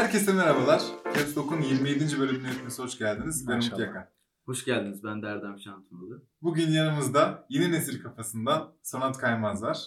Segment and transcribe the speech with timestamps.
[0.00, 0.82] Herkese merhabalar.
[1.04, 2.20] Caps Lock'un 27.
[2.20, 3.48] bölümüne hepiniz hoş geldiniz.
[3.48, 3.78] Ben Umut.
[3.78, 4.06] Yakan.
[4.46, 5.04] Hoş geldiniz.
[5.04, 6.22] Ben de Erdem Şantınalı.
[6.42, 9.78] Bugün yanımızda yeni nesil kafasından Sonat Kaymaz var.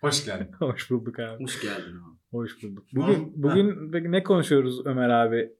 [0.00, 0.52] Hoş geldin.
[0.58, 1.44] Hoş bulduk abi.
[1.44, 2.18] Hoş geldin abi.
[2.30, 2.84] Hoş bulduk.
[2.92, 5.52] Bugün bugün peki ne konuşuyoruz Ömer abi?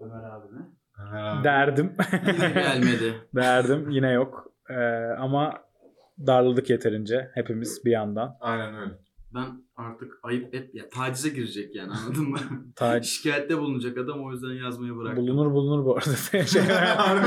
[0.00, 0.66] Ömer abi mi?
[0.98, 1.44] Merhaba.
[1.44, 1.92] Derdim.
[2.26, 3.14] Yine gelmedi.
[3.34, 4.52] Derdim yine yok.
[4.70, 4.74] Ee,
[5.18, 5.62] ama
[6.26, 8.36] darladık yeterince hepimiz bir yandan.
[8.40, 9.05] Aynen öyle.
[9.36, 12.38] Ben artık ayıp et ya tacize girecek yani anladın mı?
[13.02, 15.26] Şikayette bulunacak adam o yüzden yazmayı bıraktım.
[15.26, 16.16] bulunur bulunur bu arada.
[16.46, 16.62] şey,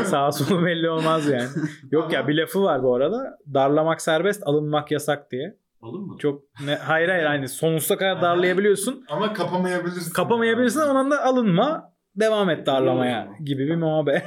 [0.05, 1.49] sağ solu belli olmaz yani.
[1.91, 3.37] Yok ya bir lafı var bu arada.
[3.53, 5.57] Darlamak serbest, alınmak yasak diye.
[5.81, 6.17] Olur mu?
[6.19, 9.05] Çok ne hayır hayır hani sonsuza kadar darlayabiliyorsun.
[9.09, 10.13] Ama kapamayabilirsin.
[10.13, 11.93] Kapamayabilirsin ama ondan da alınma.
[12.15, 14.23] Devam et darlamaya gibi bir muhabbet.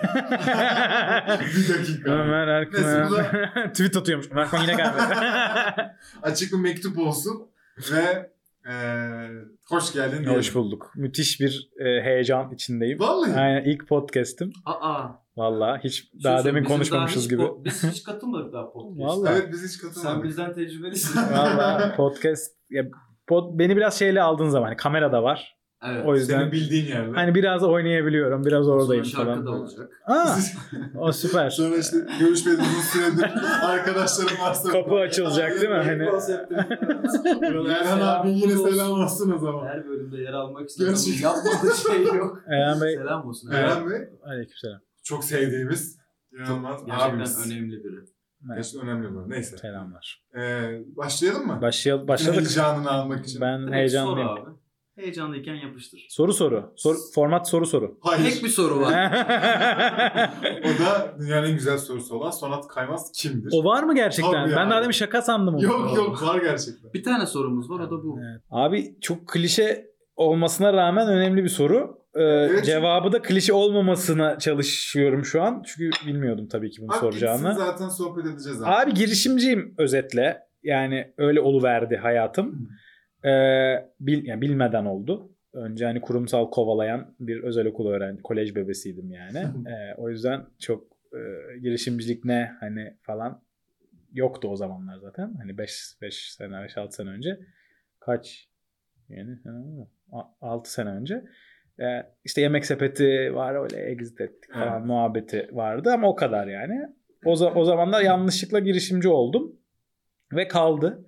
[1.56, 2.10] bir dakika.
[2.10, 4.28] Ömer bu Tweet atıyormuş.
[4.30, 5.04] Ömer Erkan yine gelmedi.
[6.22, 7.52] Açık bir mektup olsun
[7.92, 8.30] ve
[8.66, 9.30] eee,
[9.68, 10.34] hoş geldin diyelim.
[10.38, 10.92] Hoş bulduk.
[10.96, 12.98] Müthiş bir e, heyecan içindeyim.
[13.00, 13.40] Vallahi.
[13.40, 14.52] Aynen ilk podcast'im.
[14.66, 15.08] Aa.
[15.36, 17.42] Valla hiç bir şey daha demin konuşmamışız daha hiç gibi.
[17.42, 19.06] po- biz hiç katılmadık daha podcast'a.
[19.06, 19.34] Vallahi.
[19.34, 20.24] Evet biz hiç Sen katılmadık.
[20.24, 21.20] bizden tecrübelisin.
[21.32, 22.84] Valla podcast ya,
[23.26, 25.58] pod, beni biraz şeyle aldığın zaman hani kamera da var.
[25.86, 26.04] Evet.
[26.06, 27.12] O yüzden Senin bildiğin yerde.
[27.14, 28.44] hani biraz oynayabiliyorum.
[28.44, 29.46] Biraz oradayım Sonra şarkı falan.
[29.46, 29.90] da olacak.
[30.06, 30.36] Aa,
[30.98, 31.50] o süper.
[31.50, 33.30] Sonra işte görüşmediğimiz süredir
[33.62, 34.72] arkadaşlarım varsa.
[34.72, 35.76] Kapı açılacak değil mi?
[35.76, 36.02] Hani
[37.70, 39.66] Erhan abi yine selam olsun o zaman.
[39.66, 40.96] Her bölümde yer almak istiyorum.
[41.06, 41.28] Gerçekten.
[41.28, 42.42] Yapmadığı şey yok.
[42.48, 43.50] Eren Bey Selam olsun.
[43.50, 44.80] Erhan Bey aleykümselam.
[45.04, 45.98] çok sevdiğimiz
[46.32, 47.46] inanılmaz Gerçekten abimiz.
[47.50, 47.96] önemli biri.
[48.54, 49.30] Gerçekten önemli bu.
[49.30, 49.56] Neyse.
[49.56, 50.22] Selamlar.
[50.36, 51.58] Ee, başlayalım mı?
[51.62, 52.08] Başlayalım.
[52.08, 52.40] Başladık.
[52.40, 53.40] Heyecanını almak için.
[53.40, 54.28] Ben heyecanlıyım.
[54.28, 54.50] Soru abi.
[54.96, 56.06] Heyecanlıyken yapıştır.
[56.10, 56.72] Soru soru.
[56.76, 57.98] Soru, format soru soru.
[58.00, 58.30] Hayır.
[58.30, 59.12] Tek bir soru var.
[60.64, 63.50] O da dünyanın en güzel sorusu olan Sonat Kaymaz kimdir?
[63.52, 64.32] o var mı gerçekten?
[64.32, 64.70] Tabii ben yani.
[64.70, 65.64] daha demin şaka sandım onu.
[65.64, 66.92] Yok yok var gerçekten.
[66.92, 68.18] Bir tane sorumuz var o da bu.
[68.30, 68.42] Evet.
[68.50, 69.86] Abi çok klişe
[70.16, 71.98] olmasına rağmen önemli bir soru.
[72.14, 72.64] Ee, Evet.
[72.64, 75.62] Cevabı da klişe olmamasına çalışıyorum şu an.
[75.66, 77.54] Çünkü bilmiyordum tabii ki bunu Abi soracağını.
[77.54, 78.70] zaten sohbet edeceğiz abi.
[78.70, 80.38] Abi girişimciyim özetle.
[80.62, 82.68] Yani öyle oluverdi hayatım.
[83.24, 85.32] Ee, bil, yani bilmeden oldu.
[85.52, 89.38] Önce hani kurumsal kovalayan bir özel okul öğrenci, kolej bebesiydim yani.
[89.68, 91.20] Ee, o yüzden çok e,
[91.58, 93.42] girişimcilik ne hani falan
[94.12, 95.34] yoktu o zamanlar zaten.
[95.38, 97.38] Hani 5 5 sene 5 6 sene önce.
[98.00, 98.48] Kaç?
[99.08, 99.38] Yani
[100.40, 101.24] 6 sene önce.
[101.80, 104.86] Ee, işte yemek sepeti var öyle exit ettik falan Evet.
[104.86, 106.88] muhabbeti vardı ama o kadar yani.
[107.24, 109.56] O, o zamanlar yanlışlıkla girişimci oldum
[110.32, 111.06] ve kaldı.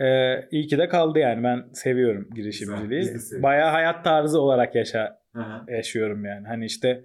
[0.00, 3.42] Ee, iyi ki de kaldı yani ben seviyorum girişimciliği.
[3.42, 5.72] Bayağı hayat tarzı olarak yaşa hı.
[5.72, 6.46] yaşıyorum yani.
[6.46, 7.04] Hani işte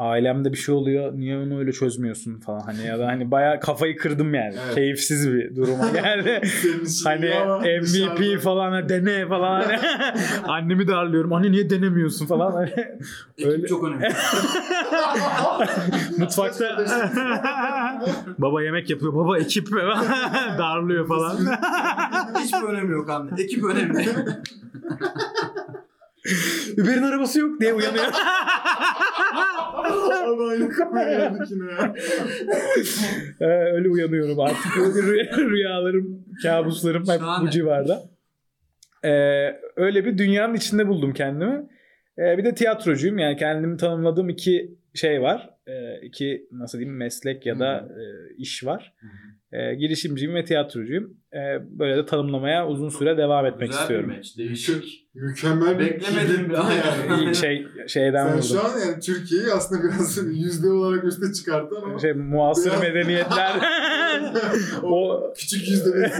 [0.00, 3.96] ailemde bir şey oluyor niye onu öyle çözmüyorsun falan hani ya da hani bayağı kafayı
[3.96, 4.54] kırdım yani.
[4.64, 4.74] Evet.
[4.74, 6.40] Keyifsiz bir duruma geldi.
[7.04, 7.30] Hani
[7.80, 9.78] MVP falan hani dene falan hani
[10.48, 11.32] annemi darlıyorum.
[11.32, 12.70] Anne niye denemiyorsun falan hani
[13.44, 14.08] Öyle- çok önemli.
[16.18, 16.84] mutfakta
[18.38, 19.14] baba yemek yapıyor.
[19.14, 19.68] Baba ekip
[20.58, 21.38] darlıyor falan.
[22.44, 23.30] Hiçbir önemi yok anne.
[23.38, 24.08] Ekip önemli.
[26.82, 28.04] Uber'in arabası yok diye uyanıyor.
[29.92, 31.94] Abi aynı kapıya geldik yine ya.
[33.40, 34.64] Ee, öyle uyanıyorum artık.
[34.76, 37.46] Rüy- Rüyalarım, kabuslarım hep Şahane.
[37.46, 38.02] bu civarda.
[39.04, 39.10] Ee,
[39.76, 41.66] öyle bir dünyanın içinde buldum kendimi.
[42.18, 43.18] Ee, bir de tiyatrocuyum.
[43.18, 45.50] Yani kendimi tanımladığım iki şey var.
[45.70, 48.94] Ee, iki nasıl diyeyim meslek ya da e, iş var.
[49.52, 51.16] Ee, girişimciyim ve tiyatrocuyum.
[51.34, 51.38] Ee,
[51.78, 54.10] böyle de tanımlamaya uzun süre devam etmek Güzel istiyorum.
[54.10, 54.38] bir meç.
[54.38, 55.08] Değişik.
[55.14, 56.70] Mükemmel bir Beklemedim bir an
[57.10, 57.34] yani.
[57.34, 58.48] Şey şeyden Sen vurdum.
[58.48, 63.52] şu an yani Türkiye'yi aslında biraz yüzde olarak üste çıkarttın ama Şey muasır Biraz- medeniyetler.
[64.82, 66.10] o küçük yüzde.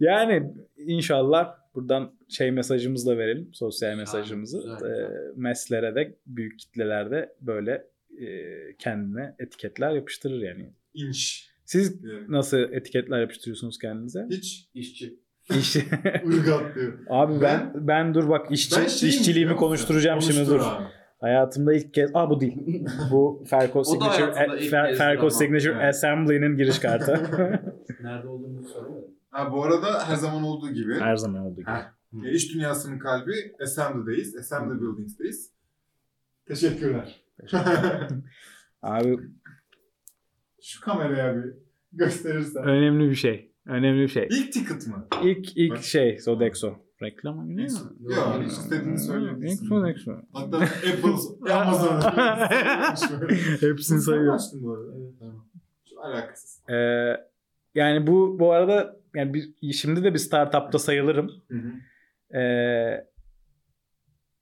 [0.00, 3.48] Yani inşallah buradan şey mesajımızı da verelim.
[3.52, 4.56] Sosyal mesajımızı.
[4.58, 4.90] güzel.
[4.90, 7.84] Ee, meslere de büyük kitlelerde böyle
[8.20, 10.72] e, kendine etiketler yapıştırır yani.
[10.94, 11.48] İnç.
[11.64, 12.24] Siz Yani.
[12.28, 14.26] nasıl etiketler yapıştırıyorsunuz kendinize?
[14.30, 15.20] Hiç İşçi.
[15.58, 15.76] İş...
[16.26, 16.98] ırgat diyor.
[17.08, 20.66] abi ben ben dur bak işçi Ben işçiliğimi konuşturacağım şimdi Konuştur dur.
[20.66, 20.84] abi.
[21.20, 22.84] Hayatımda ilk kez Aa bu değil.
[23.12, 25.30] Bu Ferko O da Signature ilk Fer- ama.
[25.30, 25.84] Signature Evet.
[25.84, 27.12] Assembly'nin giriş kartı.
[28.02, 29.10] Nerede olduğunu söylemedim.
[29.30, 31.64] Ha, bu arada her zaman olduğu gibi Her zaman olduğu gibi.
[31.70, 31.94] Ha.
[32.26, 34.36] e, iş dünyasının kalbi Assembly'deyiz.
[34.36, 35.52] Assembly Buildings'teyiz.
[36.48, 37.20] Teşekkürler.
[38.82, 39.18] Abi
[40.62, 41.54] Şu kameraya bir
[41.92, 42.64] gösterirsen.
[42.64, 43.52] önemli bir şey.
[43.66, 44.28] Önemli bir şey.
[44.30, 45.08] İlk ticket mı?
[45.22, 45.82] İlk ilk Bak.
[45.82, 46.74] şey Sodexo.
[47.02, 47.78] Reklam oyunu değil mi?
[48.14, 49.66] Yok, hiç istediğini İlk söyleyebilirsin.
[49.66, 50.12] Sodexo.
[50.32, 52.00] Hatta Apple, Amazon.
[53.68, 54.34] Hepsini sayıyor.
[54.34, 54.92] Açtım bu arada.
[54.98, 55.46] Evet, tamam.
[55.90, 56.62] Şu alakasız.
[56.70, 56.74] Ee,
[57.74, 61.30] yani bu bu arada yani bir, şimdi de bir startupta sayılırım.
[61.50, 61.72] Hı hı.
[62.38, 63.06] Ee,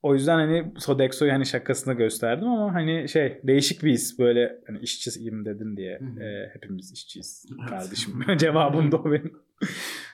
[0.04, 4.78] o yüzden hani Sodexo'yu hani şakasını gösterdim ama hani şey değişik bir his böyle hani
[4.78, 8.20] işçiyim dedin diye e, hepimiz işçiyiz kardeşim.
[8.38, 9.32] Cevabım da o benim.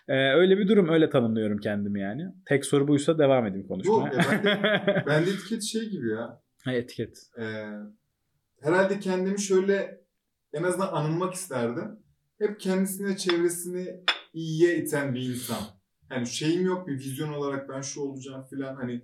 [0.08, 2.22] E, öyle bir durum öyle tanımlıyorum kendimi yani.
[2.46, 4.12] Tek soru buysa devam edeyim konuşmaya.
[4.14, 6.42] Ya ben de- Bende etiket şey gibi ya.
[6.64, 7.18] ha, etiket.
[7.38, 7.42] Ee,
[8.60, 10.00] herhalde kendimi şöyle
[10.52, 11.98] en azından anılmak isterdim.
[12.38, 14.00] Hep kendisine çevresini
[14.34, 15.58] iyiye iten bir insan.
[16.10, 19.02] Yani şeyim yok bir vizyon olarak ben şu olacağım filan hani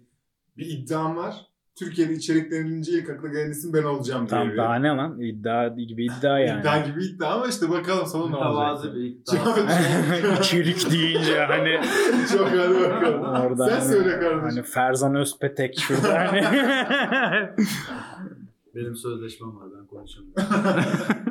[0.59, 1.35] bir iddiam var.
[1.79, 4.41] Türkiye'de içerik denilince ilk akla gelen isim ben olacağım diye.
[4.41, 5.21] Tam bir- daha ne lan?
[5.21, 6.61] İddia gibi iddia yani.
[6.61, 8.95] İddia gibi iddia ama işte bakalım sonu ne olacak.
[8.95, 9.35] Bir iddia.
[9.45, 9.59] Çok-
[10.41, 11.81] İçerik deyince hani
[12.33, 13.23] Çok hadi bakalım.
[13.25, 14.41] orada Sen hani, söyle kardeşim.
[14.41, 16.43] Hani Ferzan Özpetek şurada hani.
[18.75, 20.45] Benim sözleşmem var ben konuşamıyorum.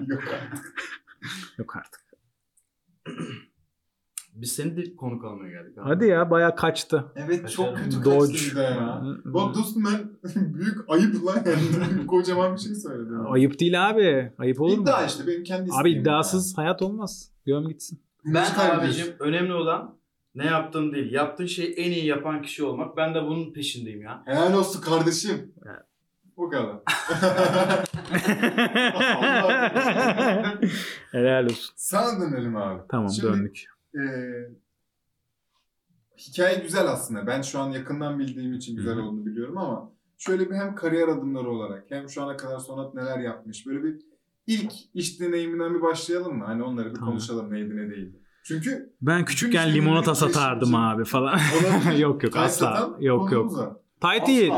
[0.08, 0.22] Yok.
[1.58, 2.05] Yok artık.
[4.36, 5.78] Biz seni de konuk almaya geldik.
[5.78, 5.90] abi.
[5.90, 7.06] Hadi ya bayağı kaçtı.
[7.16, 8.32] Evet çok kötü Dodge.
[8.34, 9.04] kaçtı bir de ya.
[9.26, 10.10] Bak dostum ben
[10.54, 12.08] büyük ayıp lan yani.
[12.12, 13.32] Kocaman bir şey söyledim.
[13.32, 14.34] Ayıp değil abi.
[14.38, 14.84] Ayıp olur mu?
[14.84, 17.32] İddia işte benim kendi Abi iddiasız hayat olmaz.
[17.46, 18.00] Göm gitsin.
[18.26, 18.34] ya.
[18.34, 19.96] Ben abicim önemli olan
[20.36, 21.12] ne yaptığın değil.
[21.12, 22.98] Yaptığın şeyi en iyi yapan kişi olmak.
[22.98, 24.22] Ben de bunun peşindeyim ya.
[24.26, 25.52] Helal olsun kardeşim.
[25.66, 25.80] Evet.
[26.38, 26.76] O kadar.
[31.12, 31.74] Helal olsun.
[31.76, 32.82] Sana dönelim abi.
[32.90, 33.66] Tamam Şimdi, döndük.
[33.96, 34.06] E,
[36.18, 37.28] hikaye güzel aslında.
[37.28, 41.50] Ben şu an yakından bildiğim için güzel olduğunu biliyorum ama şöyle bir hem kariyer adımları
[41.50, 43.68] olarak hem şu ana kadar Sonat neler yapmış.
[43.68, 44.02] Böyle bir
[44.48, 46.46] ilk iş deneyiminden bir başlayalım mı?
[46.46, 47.10] Hani onları bir Tamam.
[47.10, 48.20] konuşalım neydi ne değildi.
[48.44, 51.40] Çünkü Ben küçükken limonata satardım için- abi falan.
[51.98, 52.98] Yok yok asla.
[53.00, 53.82] Yok yok.
[54.02, 54.54] Tight değil.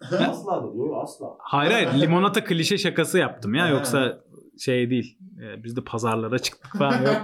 [0.28, 1.26] asla da diyor asla.
[1.38, 4.20] Hayır hayır limonata klişe şakası yaptım ya yoksa
[4.58, 5.18] şey değil.
[5.42, 7.22] Ee, Biz de pazarlara çıktık falan yok.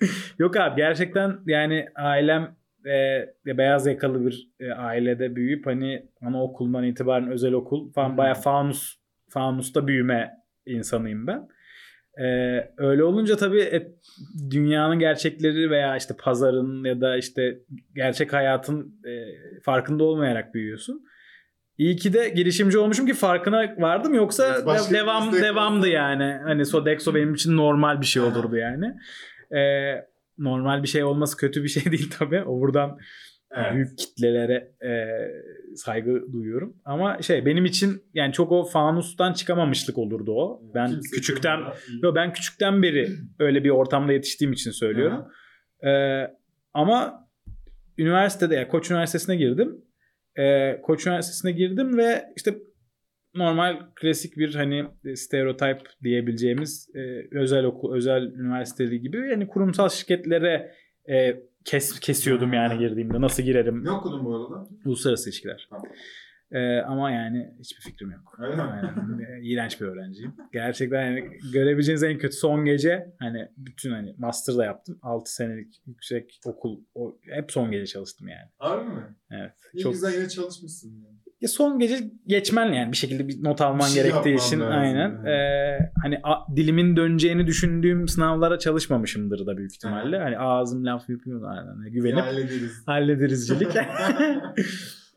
[0.38, 2.56] Yok abi gerçekten yani ailem
[2.86, 8.16] e, beyaz yakalı bir e, ailede büyüyüp hani anaokulundan itibaren özel okul falan Hmm.
[8.16, 8.94] bayağı fanus
[9.28, 10.30] fanusta büyüme
[10.66, 11.48] insanıyım ben.
[12.20, 13.92] Ee, öyle olunca tabii e,
[14.50, 17.58] dünyanın gerçekleri veya işte pazarın ya da işte
[17.94, 19.10] gerçek hayatın e,
[19.62, 21.04] farkında olmayarak büyüyorsun.
[21.78, 26.38] İyi ki de girişimci olmuşum ki farkına vardım yoksa başka devam devamdı yani.
[26.44, 28.94] Hani Sodexo benim için normal bir şey olurdu yani.
[29.56, 29.94] Ee,
[30.38, 32.42] normal bir şey olması kötü bir şey değil tabii.
[32.42, 32.98] O buradan
[33.56, 33.74] Evet.
[33.74, 35.06] büyük kitlelere e,
[35.76, 36.76] saygı duyuyorum.
[36.84, 40.62] Ama şey benim için yani çok o fanustan çıkamamışlık olurdu o.
[40.74, 41.60] Ben Kimse küçükten
[42.02, 43.08] yo ben küçükten beri
[43.38, 45.24] öyle bir ortamda yetiştiğim için söylüyorum.
[45.86, 46.22] Ee,
[46.74, 47.28] ama
[47.98, 49.84] üniversitede yani Koç Üniversitesi'ne girdim.
[50.38, 52.54] Ee, Koç Üniversitesi'ne girdim ve işte
[53.38, 57.00] normal klasik bir hani stereotip diyebileceğimiz e,
[57.38, 60.74] özel okul, özel üniversiteli gibi yani kurumsal şirketlere
[61.10, 63.20] e, kes, kesiyordum yani girdiğimde.
[63.20, 63.84] Nasıl girerim?
[63.84, 64.68] Ne okudun bu arada?
[64.84, 65.66] Uluslararası ilişkiler.
[65.70, 65.86] Tamam.
[66.52, 68.38] Ee, ama yani hiçbir fikrim yok.
[68.38, 68.62] Öyle?
[68.62, 69.20] Aynen.
[69.20, 70.34] Ee, İğrenç bir öğrenciyim.
[70.52, 74.98] Gerçekten yani görebileceğiniz en kötü son gece hani bütün hani master da yaptım.
[75.02, 78.50] 6 senelik yüksek okul o, hep son gece çalıştım yani.
[78.58, 79.16] Harbi mi?
[79.30, 79.52] Evet.
[79.74, 81.04] İyi Çok güzel yine çalışmışsın.
[81.04, 81.18] Yani.
[81.40, 81.96] Ya son gece
[82.26, 84.98] geçmen yani bir şekilde bir not alman Bir şey gerektiği için lazım aynen.
[84.98, 85.28] yani.
[85.28, 90.18] Ee, hani a- dilimin döneceğini düşündüğüm sınavlara çalışmamışımdır da büyük ihtimalle.
[90.18, 91.92] Hani ağzım laf yapıyor aynen.
[91.92, 92.82] Güvenip hallederiz.
[92.86, 93.68] hallederizcilik.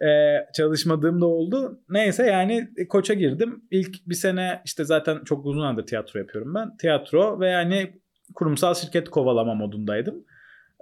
[0.01, 1.79] Ee, çalışmadığım da oldu.
[1.89, 3.63] Neyse yani e, koça girdim.
[3.72, 6.77] İlk bir sene işte zaten çok uzun zamandır tiyatro yapıyorum ben.
[6.77, 7.93] Tiyatro ve yani
[8.36, 10.15] kurumsal şirket kovalama modundaydım.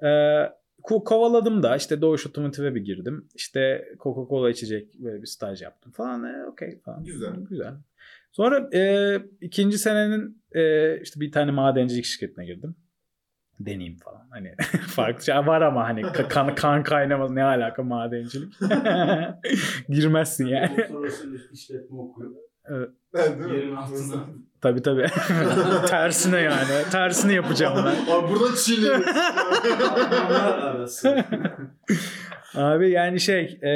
[0.04, 0.08] Ee,
[0.98, 3.28] kovaladım da işte Doğuş Otomotiv'e bir girdim.
[3.36, 6.24] İşte Coca-Cola içecek böyle bir staj yaptım falan.
[6.24, 7.04] E, Okey falan.
[7.04, 7.34] Güzel.
[7.50, 7.74] Güzel.
[8.32, 12.76] Sonra e, ikinci senenin e, işte bir tane madencilik şirketine girdim.
[13.60, 14.28] Deneyim falan.
[14.30, 14.56] Hani
[14.88, 18.54] farklı şey var ama hani ka- kan, kan kaynamaz ne alaka madencilik.
[19.90, 20.86] Girmezsin yani.
[20.90, 22.32] Uluslararası işletme okuyor.
[22.70, 22.90] Evet?
[23.52, 24.26] Yerin altına.
[24.62, 25.06] Tabii tabii.
[25.88, 26.90] Tersine yani.
[26.92, 28.12] Tersini yapacağım ben.
[28.14, 28.90] Abi burada Çinli.
[32.56, 33.72] Abi yani şey e,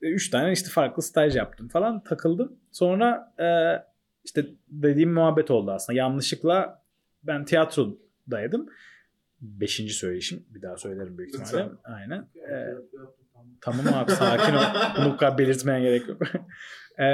[0.00, 2.56] üç tane işte farklı staj yaptım falan takıldım.
[2.72, 3.46] Sonra e,
[4.24, 5.98] işte dediğim muhabbet oldu aslında.
[5.98, 6.82] Yanlışlıkla
[7.22, 8.66] ben tiyatrodaydım.
[9.40, 10.46] Beşinci söyleyişim.
[10.50, 11.64] Bir daha söylerim büyük ihtimalle.
[11.64, 11.78] Lütfen.
[11.84, 12.28] Aynen.
[12.50, 12.74] E,
[13.60, 14.62] tamam abi sakin ol.
[14.98, 16.22] Bunu bu kadar belirtmeye gerek yok.
[16.98, 17.04] E,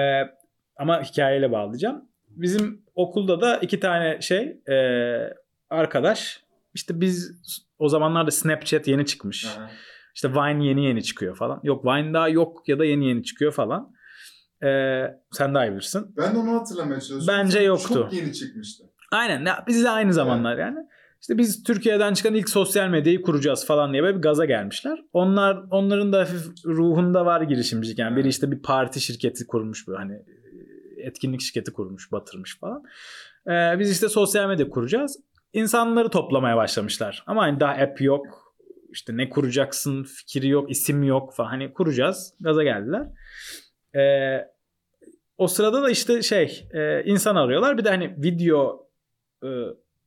[0.77, 2.05] ama hikayeyle bağlayacağım.
[2.29, 4.77] Bizim okulda da iki tane şey e,
[5.71, 6.43] arkadaş.
[6.75, 7.43] İşte biz
[7.79, 9.47] o zamanlarda Snapchat yeni çıkmış.
[9.47, 9.71] Aha.
[10.15, 11.61] İşte Vine yeni yeni çıkıyor falan.
[11.63, 13.93] Yok Vine daha yok ya da yeni yeni çıkıyor falan.
[14.65, 16.15] Ee, sen daha iyi bilirsin.
[16.17, 17.27] ben de onu hatırlamaya çalışıyorum.
[17.29, 17.95] Bence yoktu.
[17.95, 18.85] Çok yeni çıkmıştı.
[19.13, 19.45] Aynen.
[19.45, 20.79] ya Biz de aynı zamanlar yani.
[21.21, 25.05] İşte biz Türkiye'den çıkan ilk sosyal medyayı kuracağız falan diye böyle bir gaza gelmişler.
[25.13, 27.99] Onlar onların da hafif ruhunda var girişimcilik.
[27.99, 30.23] Yani biri işte bir parti şirketi kurmuş böyle hani
[31.03, 32.85] etkinlik şirketi kurmuş, batırmış falan.
[33.47, 35.21] Ee, biz işte sosyal medya kuracağız.
[35.53, 37.25] İnsanları toplamaya başlamışlar.
[37.27, 38.55] Ama hani daha app yok.
[38.91, 41.49] İşte ne kuracaksın fikri yok, isim yok falan.
[41.49, 42.35] Hani kuracağız.
[42.41, 43.07] Gaza geldiler.
[43.97, 44.49] Ee,
[45.39, 47.79] o sırada da işte şey e, insan arıyorlar.
[47.79, 48.89] Bir de hani video
[49.45, 49.49] e,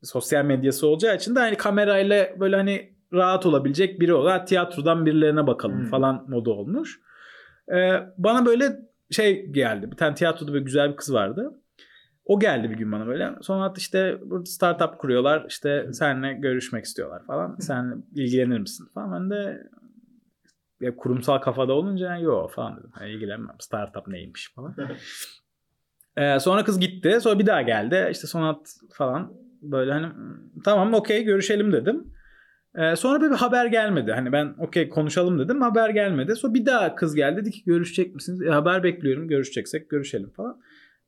[0.03, 5.47] sosyal medyası olacağı için de hani kamerayla böyle hani rahat olabilecek biri olarak tiyatrodan birilerine
[5.47, 5.85] bakalım Hmm.
[5.85, 6.99] falan modu olmuş.
[7.73, 8.79] Ee, bana böyle
[9.11, 9.91] şey geldi.
[9.91, 11.61] Bir tane tiyatroda böyle güzel bir kız vardı.
[12.25, 13.31] O geldi bir gün bana böyle.
[13.41, 15.45] Sonra işte burada startup kuruyorlar.
[15.49, 17.55] İşte seninle görüşmek istiyorlar falan.
[17.59, 19.13] Sen ilgilenir misin falan.
[19.13, 19.63] Ben de
[20.81, 22.89] ya kurumsal kafada olunca yok falan dedim.
[22.93, 23.55] "Ha, ilgilenmem.
[23.59, 24.75] Startup neymiş falan.
[26.17, 27.17] Ee, sonra kız gitti.
[27.21, 28.07] Sonra bir daha geldi.
[28.11, 32.13] İşte sonat falan böyle hani "Hmm, tamam okey görüşelim dedim.
[32.77, 34.11] Ee, sonra böyle bir haber gelmedi.
[34.11, 35.61] Hani ben okey konuşalım dedim.
[35.61, 36.35] Haber gelmedi.
[36.35, 37.41] Sonra bir daha kız geldi.
[37.41, 38.41] Dedi ki görüşecek misiniz?
[38.41, 39.27] E, haber bekliyorum.
[39.27, 40.61] Görüşeceksek görüşelim falan.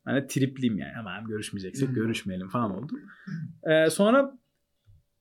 [0.05, 0.93] Hani tripliyim yani.
[0.99, 1.95] Ama görüşmeyeceksek Hmm.
[1.95, 2.93] görüşmeyelim falan oldu.
[3.63, 4.33] Ee, sonra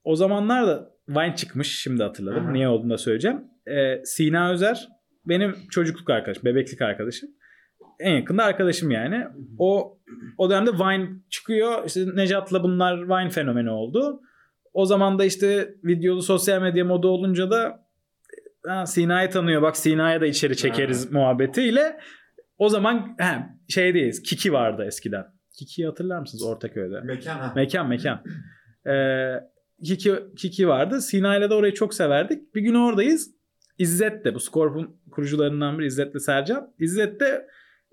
[0.05, 1.81] o zamanlar da Vine çıkmış.
[1.83, 2.53] Şimdi hatırladım.
[2.53, 3.45] Niye olduğunu da söyleyeceğim.
[3.67, 4.89] Ee, Sina Özer
[5.27, 6.45] benim çocukluk arkadaşım.
[6.45, 7.31] Bebeklik arkadaşım.
[8.01, 9.25] En yakında arkadaşım yani.
[9.59, 9.99] O
[10.39, 11.85] o dönemde Vine çıkıyor.
[11.87, 14.21] İşte Necat'la bunlar Vine fenomeni oldu.
[14.77, 17.87] O zaman da işte videolu sosyal medya modu olunca da
[18.67, 19.63] ha, Sina'yı tanıyor.
[19.63, 21.99] Bak Sina'ya da içeri çekeriz muhabbetiyle.
[22.59, 24.23] O zaman he, şeydeyiz.
[24.23, 25.25] Kiki vardı eskiden.
[25.59, 27.01] Kiki'yi hatırlar mısınız Ortaköy'de?
[27.01, 27.53] Mekan ha.
[27.57, 28.25] Mekan mekan.
[28.87, 29.35] Ee,
[29.85, 31.01] Kiki, Kiki vardı.
[31.01, 32.55] Sina ile de orayı çok severdik.
[32.55, 33.31] Bir gün oradayız.
[33.79, 36.75] İzzet de bu Scorp'un kurucularından biri İzzet'le Sercan.
[36.79, 37.47] İzzet de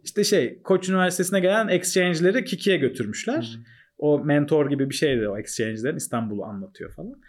[0.04, 3.60] işte şey Koç Üniversitesi'ne gelen exchange'leri Kiki'ye götürmüşler.
[3.98, 5.96] O mentor gibi bir şeydi o exchange'lerin.
[5.96, 7.22] İstanbul'u anlatıyor falan.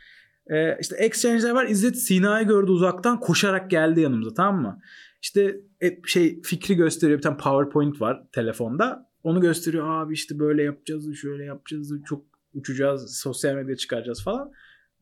[0.51, 1.67] Ee, işte exchange'ler var.
[1.67, 4.81] İzzet Sina'yı gördü uzaktan koşarak geldi yanımıza tamam mı?
[5.23, 7.19] İşte e, şey fikri gösteriyor.
[7.19, 9.11] Bir tane PowerPoint var telefonda.
[9.23, 9.91] Onu gösteriyor.
[9.91, 14.53] Abi işte böyle yapacağız, şöyle yapacağız, çok uçacağız, sosyal medya çıkaracağız falan.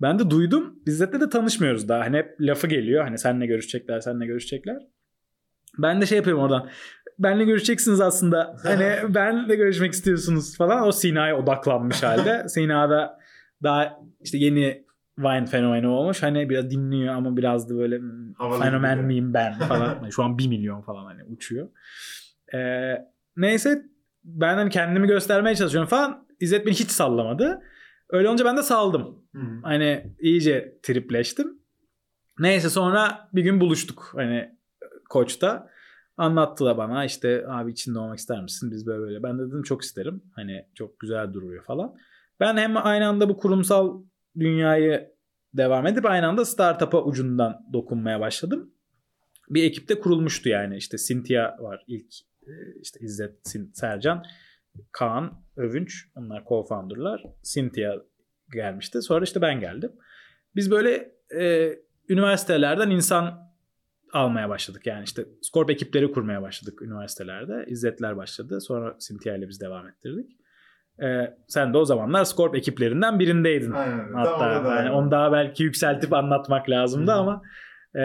[0.02, 0.78] Ben de duydum.
[0.87, 2.00] İzzet'le de tanışmıyoruz daha.
[2.00, 3.04] Hani hep lafı geliyor.
[3.04, 4.83] Hani seninle görüşecekler, seninle görüşecekler.
[5.78, 6.69] Ben de şey yapıyorum oradan.
[7.19, 8.57] Benle görüşeceksiniz aslında.
[8.62, 10.87] Hani benle görüşmek istiyorsunuz falan.
[10.87, 12.45] O Sina'ya odaklanmış halde.
[12.49, 13.19] Sina da
[13.62, 14.85] daha işte yeni
[15.19, 16.23] Vine fenomeni olmuş.
[16.23, 19.07] Hani biraz dinliyor ama biraz da böyle hmm, Havalı fenomen gibi.
[19.07, 19.95] miyim ben falan.
[19.95, 21.69] Yani Şu an 1 milyon falan hani uçuyor.
[22.54, 22.95] Ee,
[23.37, 23.83] neyse
[24.25, 26.26] ben hani kendimi göstermeye çalışıyorum falan.
[26.40, 27.62] İzzet beni hiç sallamadı.
[28.11, 29.25] Öyle olunca ben de saldım.
[29.35, 29.40] Hı.
[29.62, 31.59] Hani iyice tripleştim.
[32.38, 34.54] Neyse sonra bir gün buluştuk hani
[35.09, 35.71] koçta.
[36.16, 38.71] Anlattılar bana işte abi içinde olmak ister misin?
[38.71, 39.23] Biz böyle böyle.
[39.23, 40.23] Ben de dedim çok isterim.
[40.35, 41.95] Hani çok güzel duruyor falan.
[42.40, 44.02] Ben hem aynı anda bu kurumsal
[44.38, 45.12] dünyayı
[45.54, 48.75] devam edip aynı anda startup'a ucundan dokunmaya başladım.
[49.50, 50.76] Bir ekipte kurulmuştu yani.
[50.76, 52.14] İşte Cynthia var ilk
[52.47, 52.52] e,
[52.83, 54.25] işte İzzet, Sercan,
[54.92, 56.07] Kaan, Övünç.
[56.16, 57.21] Onlar co-founder'lar.
[57.42, 57.95] Cynthia
[58.52, 59.02] gelmişti.
[59.02, 59.92] Sonra işte ben geldim.
[60.57, 61.73] Biz böyle e,
[62.09, 63.51] üniversitelerden insan
[64.12, 64.87] almaya başladık.
[64.87, 67.64] Yani işte Scorp ekipleri kurmaya başladık üniversitelerde.
[67.69, 68.61] İzzetler başladı.
[68.61, 70.37] Sonra Cynthia ile biz devam ettirdik.
[71.02, 73.71] E, sen de o zamanlar Scorp ekiplerinden birindeydin.
[73.73, 74.12] Aynen.
[74.12, 77.19] Hatta Tam orada yani da- onu daha belki yükseltip anlatmak lazımdı Hı hı.
[77.19, 77.42] ama
[77.97, 78.02] e,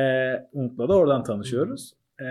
[0.51, 1.93] Umut'la da oradan tanışıyoruz.
[2.21, 2.25] E,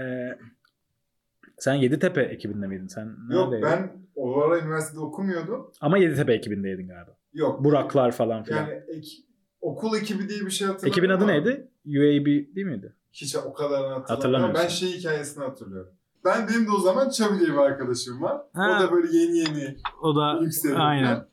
[1.58, 2.86] sen Yeditepe ekibinde miydin?
[2.86, 3.62] Sen Yok neredeydin?
[3.78, 5.70] ben o ara üniversitede okumuyordum.
[5.80, 7.16] Ama Yeditepe ekibindeydin galiba.
[7.32, 7.64] Yok.
[7.64, 8.58] Buraklar falan filan.
[8.68, 9.25] Yani ek-
[9.60, 10.92] okul ekibi diye bir şey hatırlamıyorum.
[11.04, 11.68] Ekibin adı ama neydi?
[11.86, 12.96] UAB değil miydi?
[13.12, 14.54] Hiç o kadarını hatırlamıyorum.
[14.54, 15.92] Ben şey hikayesini hatırlıyorum.
[16.24, 18.40] Ben benim de o zaman Çabi diye bir arkadaşım var.
[18.54, 18.76] Ha.
[18.78, 20.80] O da böyle yeni yeni O da yükselirken.
[20.80, 21.26] aynen.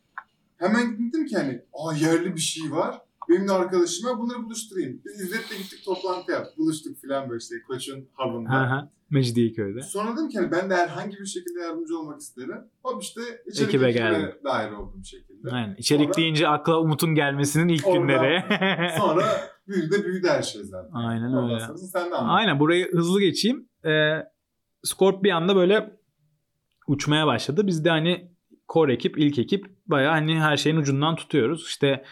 [0.58, 3.02] Hemen dedim ki hani aa yerli bir şey var.
[3.30, 5.02] Benim de arkadaşım var bunları buluşturayım.
[5.06, 6.58] Biz İzzet'le gittik toplantı yaptık.
[6.58, 8.92] Buluştuk filan böyle işte Koç'un hub'ında.
[9.10, 9.82] Mecidiyeköy'de.
[9.82, 12.58] Sonra dedim ki hani ben de herhangi bir şekilde yardımcı olmak isterim.
[12.84, 14.32] Hop işte içerik Ekibe geldim.
[14.44, 15.50] dahil oldum bir şekilde.
[15.52, 15.76] Aynen.
[15.76, 18.44] İçerik Sonra- deyince akla Umut'un gelmesinin ilk Oradan günleri.
[18.98, 19.26] Sonra
[19.68, 20.92] büyüdü de büyüdü her şey zaten.
[20.94, 21.60] Aynen Ondan öyle.
[21.60, 22.40] sonrası sen de anlat.
[22.40, 23.70] Aynen burayı hızlı geçeyim.
[23.86, 24.14] Ee,
[24.84, 25.98] Scorp bir anda böyle
[26.88, 27.68] uçmaya başladı.
[27.68, 28.32] Biz de hani
[28.74, 31.66] core ekip, ilk ekip bayağı hani her şeyin ucundan tutuyoruz.
[31.68, 32.04] İşte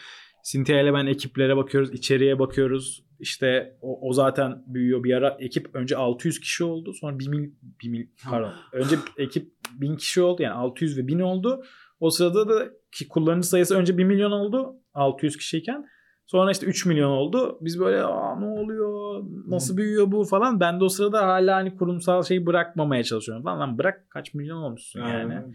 [0.43, 3.05] Cynthia ile ben ekiplere bakıyoruz, içeriye bakıyoruz.
[3.19, 5.03] İşte o, o zaten büyüyor.
[5.03, 6.93] Bir ara ekip önce 600 kişi oldu.
[6.93, 7.51] Sonra 1 mil,
[7.83, 8.53] 1 mil pardon.
[8.73, 10.43] Önce ekip 1000 kişi oldu.
[10.43, 11.63] Yani 600 ve 1000 oldu.
[11.99, 14.75] O sırada da ki kullanıcı sayısı önce 1 milyon oldu.
[14.93, 15.85] 600 kişiyken.
[16.25, 17.57] Sonra işte 3 milyon oldu.
[17.61, 19.23] Biz böyle Aa, ne oluyor?
[19.47, 20.59] Nasıl büyüyor bu falan.
[20.59, 23.59] Ben de o sırada hala hani kurumsal şeyi bırakmamaya çalışıyorum falan.
[23.59, 25.13] Lan bırak kaç milyon olmuşsun yani.
[25.13, 25.53] Aynen.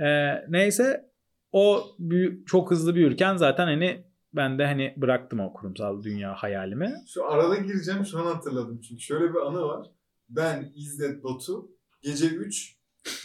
[0.00, 1.09] Ee, neyse
[1.52, 6.94] o büyü- çok hızlı büyürken zaten hani Ben de hani bıraktım o kurumsal dünya hayalimi.
[7.14, 9.86] Şu arada gireceğim şu an hatırladım çünkü şöyle bir anı var.
[10.28, 11.70] Ben İzzet Batu
[12.02, 12.76] gece 3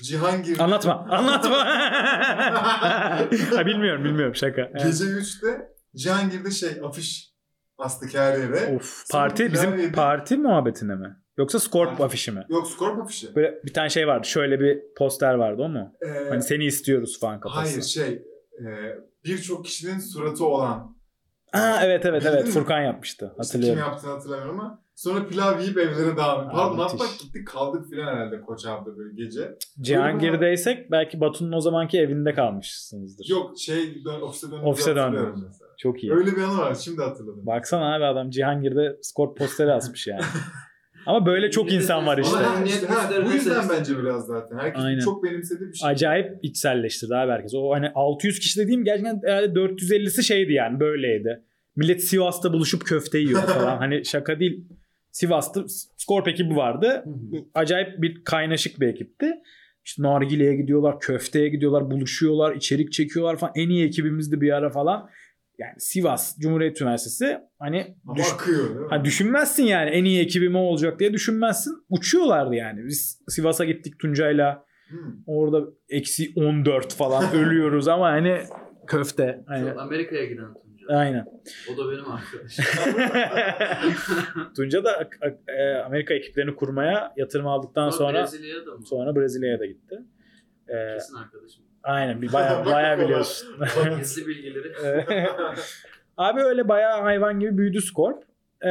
[0.03, 1.07] Cihangir Anlatma.
[1.09, 1.65] Anlatma.
[3.55, 4.61] ha, bilmiyorum bilmiyorum şaka.
[4.61, 7.33] Gece 3'te Cihangir'de şey afiş
[7.77, 8.75] astık her yere.
[8.75, 11.15] Of parti bizim parti muhabbetine mi?
[11.37, 12.45] Yoksa Scorp afişi mi?
[12.49, 13.35] Yok Scorp afişi.
[13.35, 14.27] Böyle bir tane şey vardı.
[14.27, 15.93] Şöyle bir poster vardı o mu?
[16.01, 17.61] Ee, Hani seni istiyoruz falan kafası.
[17.71, 18.07] hayır şey
[18.59, 18.65] e,
[19.25, 20.95] birçok kişinin suratı olan.
[21.53, 22.51] Aa evet evet Bildin evet mi?
[22.51, 23.25] Furkan yapmıştı.
[23.25, 23.79] İşte kim Hatırlıyorum.
[23.79, 26.11] yaptığını hatırlamıyorum ama sonra pilav yiyip evlere.
[26.21, 29.55] Aa, Pardon hatta gittik kaldık filan herhalde Koç abide böyle gece.
[29.81, 33.25] Cihangir'deysek belki Batu'nun o zamanki evinde kalmışsınızdır.
[33.29, 35.47] Yok şey dön, ofise döndüğümüzü Ofise hatırlıyorum döndünüz.
[35.47, 35.69] mesela.
[35.77, 36.13] Çok iyi.
[36.13, 37.45] Öyle bir anı var şimdi hatırladım.
[37.45, 40.21] Baksana abi adam Cihangir'de Scorp posteri asmış yani.
[41.05, 42.37] Ama böyle çok insan var işte.
[42.37, 44.57] Ama işte, ha, bu yüzden bence biraz zaten.
[44.57, 44.99] Herkesin Aynen.
[44.99, 45.89] çok benimsediği bir şey.
[45.89, 47.53] Acayip içselleştirdi abi herkes.
[47.55, 51.41] O hani 600 kişi dediğim gerçekten herhalde 450'si şeydi yani böyleydi.
[51.75, 53.77] Millet Sivas'ta buluşup köfte yiyor falan.
[53.81, 54.65] hani şaka değil.
[55.11, 55.63] Sivas'ta
[55.97, 57.03] Scorp ekibi vardı.
[57.53, 59.33] Acayip bir kaynaşık bir ekipti.
[59.85, 63.53] İşte nargileye gidiyorlar, köfteye gidiyorlar, buluşuyorlar, içerik çekiyorlar falan.
[63.55, 65.09] En iyi ekibimizdi bir ara falan.
[65.59, 68.87] Yani Sivas Cumhuriyet Üniversitesi hani düş- akıyor değil mi?
[68.89, 71.73] Ha düşünmezsin yani en iyi ekibim o olacak diye düşünmezsin.
[71.89, 72.85] Uçuyorlardı yani.
[72.85, 74.65] Biz Sivas'a gittik Tuncay'la.
[74.89, 74.97] Hmm.
[75.25, 78.37] Orada eksi 14 falan ölüyoruz ama hani
[78.87, 79.43] köfte.
[79.47, 80.87] Hani, Amerika'ya giden Tunca.
[80.97, 81.25] aynen.
[81.73, 82.65] O da benim arkadaşım.
[84.55, 85.09] Tunca da
[85.47, 88.85] e, Amerika ekiplerini kurmaya yatırım aldıktan Ama sonra Brezilya'ya da mı?
[88.85, 89.95] sonra Brezilya'ya da gitti.
[90.67, 91.64] E, Kesin arkadaşım.
[91.85, 93.47] Aynen bir bayağı, bayağı biliyorsun.
[93.99, 94.73] Gizli bilgileri.
[96.17, 98.23] Abi öyle bayağı hayvan gibi büyüdü Scorp.
[98.61, 98.67] Ee,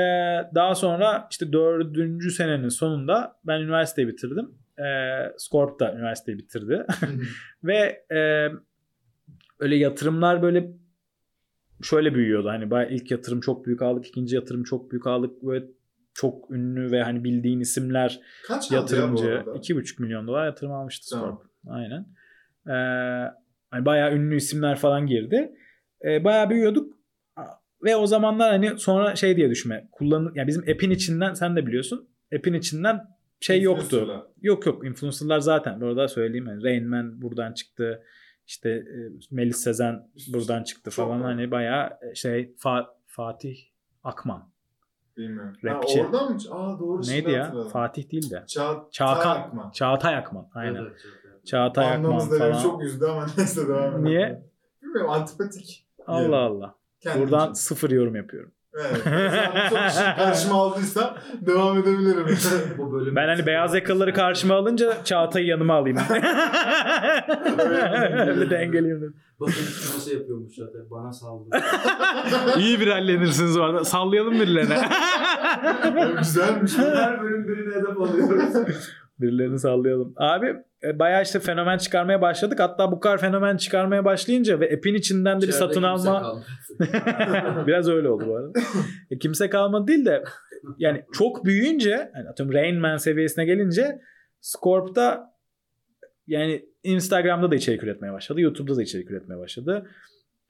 [0.54, 4.50] daha sonra işte dördüncü senenin sonunda ben üniversiteyi bitirdim.
[4.78, 6.86] Ee, Scorp da üniversiteyi bitirdi.
[7.64, 8.48] Ve e,
[9.58, 10.70] öyle yatırımlar böyle
[11.82, 12.48] şöyle büyüyordu.
[12.48, 14.06] Hani bayağı ilk yatırım çok büyük aldık.
[14.06, 15.42] ikinci yatırım çok büyük aldık.
[15.42, 15.64] Böyle
[16.14, 19.28] çok ünlü ve hani bildiğin isimler Kaç ya yatırımcı.
[19.28, 19.50] arada?
[19.50, 21.26] 2,5 milyon dolar yatırım almıştı Tamam.
[21.36, 21.50] Scorp.
[21.68, 22.06] Aynen.
[22.68, 22.72] Ee,
[23.70, 25.54] hani bayağı ünlü isimler falan girdi.
[26.04, 26.94] Ee, bayağı büyüyorduk.
[27.84, 29.88] Ve o zamanlar hani sonra şey diye düşünme.
[29.92, 32.08] Kullanı yani bizim app'in içinden sen de biliyorsun.
[32.36, 33.00] App'in içinden
[33.40, 34.26] şey yoktu.
[34.42, 35.80] Yok yok influencerlar zaten.
[35.80, 36.46] Bu arada söyleyeyim.
[36.46, 38.02] Yani Rain Man buradan çıktı.
[38.46, 38.96] İşte e,
[39.30, 41.20] Melis Sezen buradan çıktı Çok falan.
[41.20, 41.32] var.
[41.32, 43.56] Hani bayağı şey Fa- Fatih
[44.04, 44.48] Akman.
[45.16, 45.52] Bilmiyorum.
[45.64, 46.00] Rapçi.
[46.02, 46.38] Ha, oradan mı?
[46.50, 47.44] Aa doğru Neydi ya?
[47.46, 47.70] hatırladım.
[47.70, 48.44] Fatih değil de.
[48.46, 49.70] Ça Çağatay Akman.
[49.70, 50.48] Çağatay Akman.
[50.54, 50.74] Aynen.
[50.74, 51.23] Evet, evet.
[51.46, 52.62] Çağatay Akman da falan.
[52.62, 54.04] çok üzdü ama neyse devam edelim.
[54.04, 54.42] Niye?
[54.82, 55.86] Bilmiyorum antipatik.
[56.06, 56.74] Allah Allah.
[57.00, 57.32] Kendince.
[57.32, 58.50] Buradan sıfır yorum yapıyorum.
[58.74, 59.00] Evet.
[59.04, 62.26] Sen çok karşıma aldıysam devam edebilirim.
[62.78, 65.98] Bu bölüm Ben hani beyaz yakalıları karşıma alınca Çağatay'ı yanıma alayım.
[68.28, 69.16] Öyle dengeleyeyim dedim.
[69.40, 69.54] Bakın
[69.94, 70.90] nasıl yapıyormuş zaten.
[70.90, 71.56] Bana saldırdı.
[72.58, 73.84] İyi bir hallenirsiniz orada.
[73.84, 74.76] Sallayalım birilerine.
[76.18, 76.78] Güzelmiş.
[76.78, 78.90] Her bölüm birine hedef alıyoruz.
[79.20, 80.14] Birilerini sallayalım.
[80.16, 82.60] Abi e, bayağı işte fenomen çıkarmaya başladık.
[82.60, 86.42] Hatta bu kadar fenomen çıkarmaya başlayınca ve app'in içinden de bir satın alma.
[87.66, 88.52] Biraz öyle oldu bu arada.
[89.10, 90.24] E, kimse kalmadı değil de
[90.78, 94.00] yani çok büyüyünce yani atıyorum Rain Man seviyesine gelince
[94.40, 95.34] Scorp'ta
[96.26, 98.40] yani Instagram'da da içerik üretmeye başladı.
[98.40, 99.90] YouTube'da da içerik üretmeye başladı.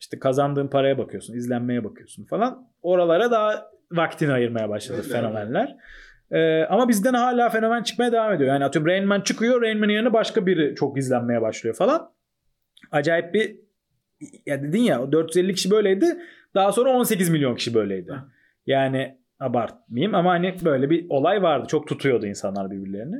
[0.00, 2.68] İşte kazandığın paraya bakıyorsun, izlenmeye bakıyorsun falan.
[2.82, 5.76] Oralara daha vaktini ayırmaya başladı fenomenler.
[6.30, 8.48] Ee, ama bizden hala fenomen çıkmaya devam ediyor.
[8.48, 12.10] Yani atıyorum Rain Man çıkıyor, Rain Man'in yerine başka biri çok izlenmeye başlıyor falan.
[12.90, 13.56] Acayip bir
[14.46, 16.06] ya dedin ya o 450 kişi böyleydi.
[16.54, 18.12] Daha sonra 18 milyon kişi böyleydi.
[18.66, 21.66] Yani abartmayayım ama hani böyle bir olay vardı.
[21.68, 23.16] Çok tutuyordu insanlar birbirlerini.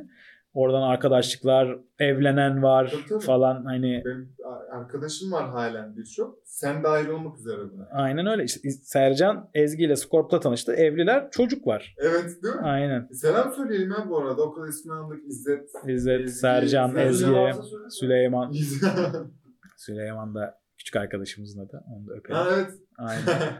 [0.55, 3.23] Oradan arkadaşlıklar, evlenen var Tabii, tabii.
[3.25, 4.35] falan hani Benim
[4.71, 6.37] arkadaşım var halen birçok.
[6.45, 7.87] Sen dahil olmak üzere buna.
[7.91, 8.43] aynen öyle.
[8.43, 10.73] İşte Sercan Ezgi ile Scorp'ta tanıştı.
[10.73, 11.95] Evliler, çocuk var.
[11.97, 12.61] Evet değil mi?
[12.61, 13.07] Aynen.
[13.11, 14.41] Selam söyleyelim ya bu arada.
[14.41, 15.19] O kadar ismini aldık.
[15.27, 15.69] İzzet.
[15.87, 17.07] İzzet, Ezgi, Sercan, Sercan.
[17.07, 17.61] Ezgi.
[17.89, 18.51] Süleyman.
[19.77, 21.83] Süleyman da küçük arkadaşımızın adı.
[21.95, 22.35] Onu da öpelim.
[22.39, 22.71] ha evet.
[22.97, 23.53] Aynen.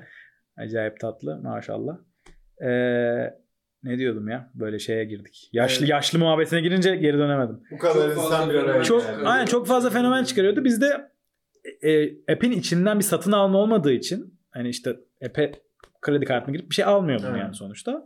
[0.57, 1.97] Acayip tatlı maşallah.
[2.65, 3.33] Ee,
[3.85, 4.51] ne diyordum ya?
[4.55, 5.49] Böyle şeye girdik.
[5.53, 5.89] Yaşlı Evet.
[5.89, 7.59] yaşlı muhabbetine girince geri dönemedim.
[7.71, 9.27] Bu kadar Çok insan bir araya Çok çıkarıyor.
[9.27, 10.63] aynen çok fazla fenomen çıkarıyordu.
[10.63, 11.11] Bizde
[11.83, 14.95] e, app'in içinden bir satın alma olmadığı için hani işte
[15.25, 15.51] app'e
[16.01, 17.39] kredi kartına girip bir şey almıyordun Evet.
[17.39, 18.03] yani sonuçta.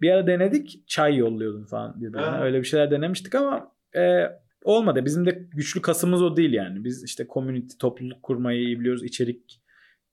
[0.00, 0.88] Bir ara denedik.
[0.88, 2.20] Çay yolluyordun falan birbirine.
[2.26, 2.44] Ha.
[2.44, 4.22] Öyle bir şeyler denemiştik ama e,
[4.64, 5.04] olmadı.
[5.04, 6.84] Bizim de güçlü kasımız o değil yani.
[6.84, 9.04] Biz işte community, topluluk kurmayı iyi biliyoruz.
[9.04, 9.60] içerik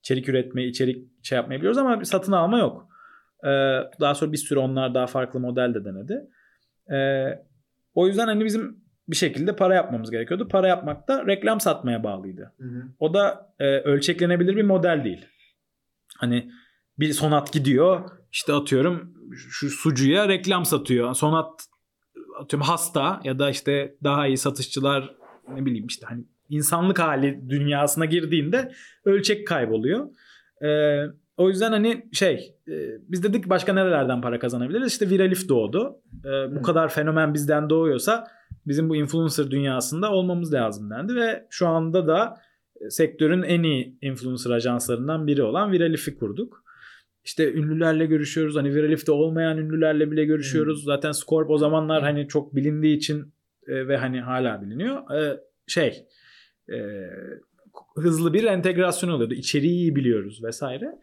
[0.00, 2.88] içerik üretmeyi, içerik şey yapmayı biliyoruz ama bir satın alma yok.
[3.44, 3.50] E,
[4.00, 6.20] daha sonra bir sürü onlar daha farklı model de denedi.
[6.92, 6.98] E,
[7.94, 10.48] o yüzden hani bizim bir şekilde para yapmamız gerekiyordu.
[10.48, 12.52] Para yapmak da reklam satmaya bağlıydı.
[12.58, 12.82] Hı hı.
[12.98, 15.26] O da e, ölçeklenebilir bir model değil.
[16.18, 16.50] Hani
[16.98, 21.14] bir sonat gidiyor işte atıyorum şu sucuya reklam satıyor.
[21.14, 21.66] Sonat
[22.40, 25.14] atıyorum hasta ya da işte daha iyi satışçılar
[25.54, 28.72] ne bileyim işte hani insanlık hali dünyasına girdiğinde
[29.04, 30.08] ölçek kayboluyor.
[30.64, 31.04] Ee,
[31.40, 32.74] o yüzden hani şey e,
[33.08, 34.92] biz dedik başka nerelerden para kazanabiliriz?
[34.92, 35.96] İşte Viralif doğdu.
[36.24, 38.26] Ee, bu kadar fenomen bizden doğuyorsa
[38.66, 42.36] bizim bu influencer dünyasında olmamız lazım dendi ve şu anda da
[42.80, 46.64] e, sektörün en iyi influencer ajanslarından biri olan Viralif'i kurduk.
[47.24, 48.56] İşte ünlülerle görüşüyoruz.
[48.56, 50.84] Hani Viralif'te olmayan ünlülerle bile görüşüyoruz.
[50.84, 53.34] Zaten Scorp o zamanlar hani çok bilindiği için
[53.66, 55.10] e, ve hani hala biliniyor.
[55.16, 56.06] E, şey
[56.72, 56.76] e,
[57.96, 59.34] hızlı bir entegrasyon oluyordu.
[59.34, 60.98] İçeriği iyi biliyoruz vesaire.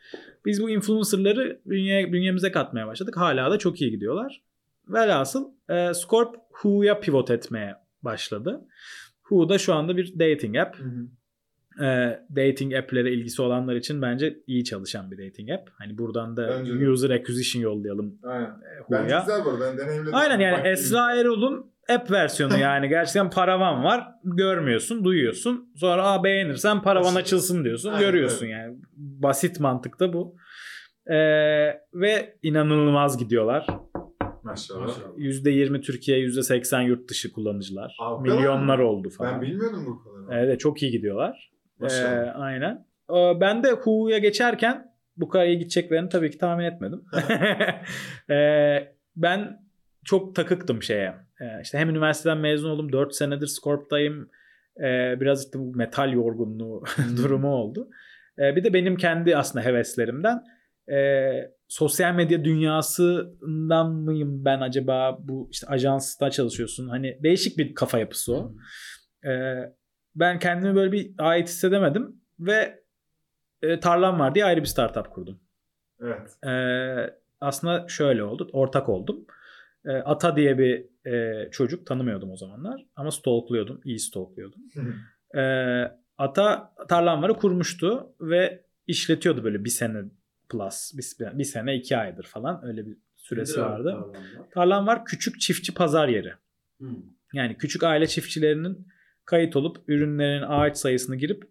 [0.46, 3.18] Biz bu influencerları bünye, bünyemize katmaya başladık.
[3.18, 4.42] Hala da çok iyi gidiyorlar.
[4.88, 8.62] Velhasıl e, Scorp Who'ya pivot etmeye başladı.
[9.30, 10.80] Who da şu anda bir dating app.
[10.80, 11.08] Hı hı.
[11.86, 15.70] E, dating app'lere ilgisi olanlar için bence iyi çalışan bir dating app.
[15.78, 16.90] Hani buradan da Bence de.
[16.90, 18.46] user acquisition yollayalım Aynen.
[18.46, 19.20] e, Bence Who'ya.
[19.20, 19.62] güzel bu.
[19.62, 20.16] Ben deneyimledim.
[20.16, 22.90] Aynen yani Bak- Esra Erol'un app versiyonu yani.
[22.90, 24.08] Gerçekten paravan var.
[24.24, 25.74] Görmüyorsun duyuyorsun.
[25.76, 27.22] Sonra Aa, beğenirsen paravan Açılır.
[27.22, 27.90] açılsın diyorsun.
[27.90, 28.78] Aynen, görüyorsun yani.
[28.96, 30.36] Basit mantıkta bu.
[31.08, 31.16] Ee,
[31.94, 33.68] ve inanılmaz gidiyorlar.
[34.44, 34.82] Maşallah.
[34.82, 35.18] Maşallah.
[35.18, 37.96] %20 Türkiye %80 yurt dışı kullanıcılar.
[38.00, 38.86] Kadar milyonlar mı?
[38.86, 39.34] oldu falan.
[39.34, 40.38] Ben bilmiyordum bu kadar.
[40.44, 41.52] evet çok iyi gidiyorlar.
[41.82, 42.04] Ee,
[42.36, 42.86] aynen.
[43.16, 47.02] Ee, ben de Who'ya geçerken bu kadar iyi gideceklerini tabii ki tahmin etmedim.
[48.30, 49.67] Ee, ben
[50.08, 51.16] çok takıktım şeye.
[51.42, 52.92] Ee, işte hem üniversiteden mezun oldum.
[52.92, 54.30] 4 senedir Scorp'tayım.
[54.80, 56.84] Ee, biraz işte bu metal yorgunluğu
[57.18, 57.90] durumu oldu.
[58.40, 60.44] Ee, bir de benim kendi aslında heveslerimden
[60.92, 61.32] e,
[61.68, 66.88] sosyal medya dünyasından mıyım ben acaba bu işte ajansta çalışıyorsun.
[66.88, 68.56] Hani değişik bir kafa yapısı o.
[69.30, 69.74] Ee,
[70.16, 72.84] ben kendimi böyle bir ait hissedemedim ve
[73.62, 75.40] e, tarlam var diye ayrı bir startup kurdum.
[76.02, 76.38] Evet.
[77.42, 78.50] Aslında şöyle oldu.
[78.54, 79.26] Ortak oldum.
[79.86, 82.86] Ee, Ata diye bir e, çocuk tanımıyordum o zamanlar.
[82.96, 83.82] Ama stalklıyordum.
[83.86, 84.62] iyi stalklıyordum.
[85.38, 85.84] Ee,
[86.18, 90.04] Ata tarlam varı kurmuştu ve işletiyordu böyle bir sene
[90.50, 90.92] plus.
[90.94, 92.66] Bir, bir sene iki aydır falan.
[92.66, 93.90] Öyle bir süresi Nedir vardı.
[93.92, 94.50] tarlamda?
[94.54, 96.34] Tarlam var küçük çiftçi pazar yeri.
[96.82, 96.88] Hı.
[97.34, 98.88] Yani küçük aile çiftçilerinin
[99.26, 101.44] kayıt olup ürünlerin ağaç sayısını girip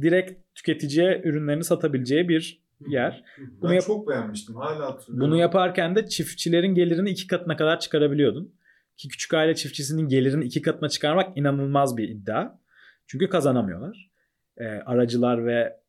[0.00, 3.24] direkt tüketiciye ürünlerini satabileceği bir yer.
[3.38, 4.56] Ben Bunu yap- çok beğenmiştim.
[4.56, 5.30] Hala hatırlıyorum.
[5.30, 8.54] Bunu yaparken de çiftçilerin gelirini iki katına kadar çıkarabiliyordun.
[8.96, 12.58] Ki küçük aile çiftçisinin gelirini iki katına çıkarmak inanılmaz bir iddia.
[13.06, 14.10] Çünkü kazanamıyorlar.
[14.56, 15.80] Ee, aracılar ve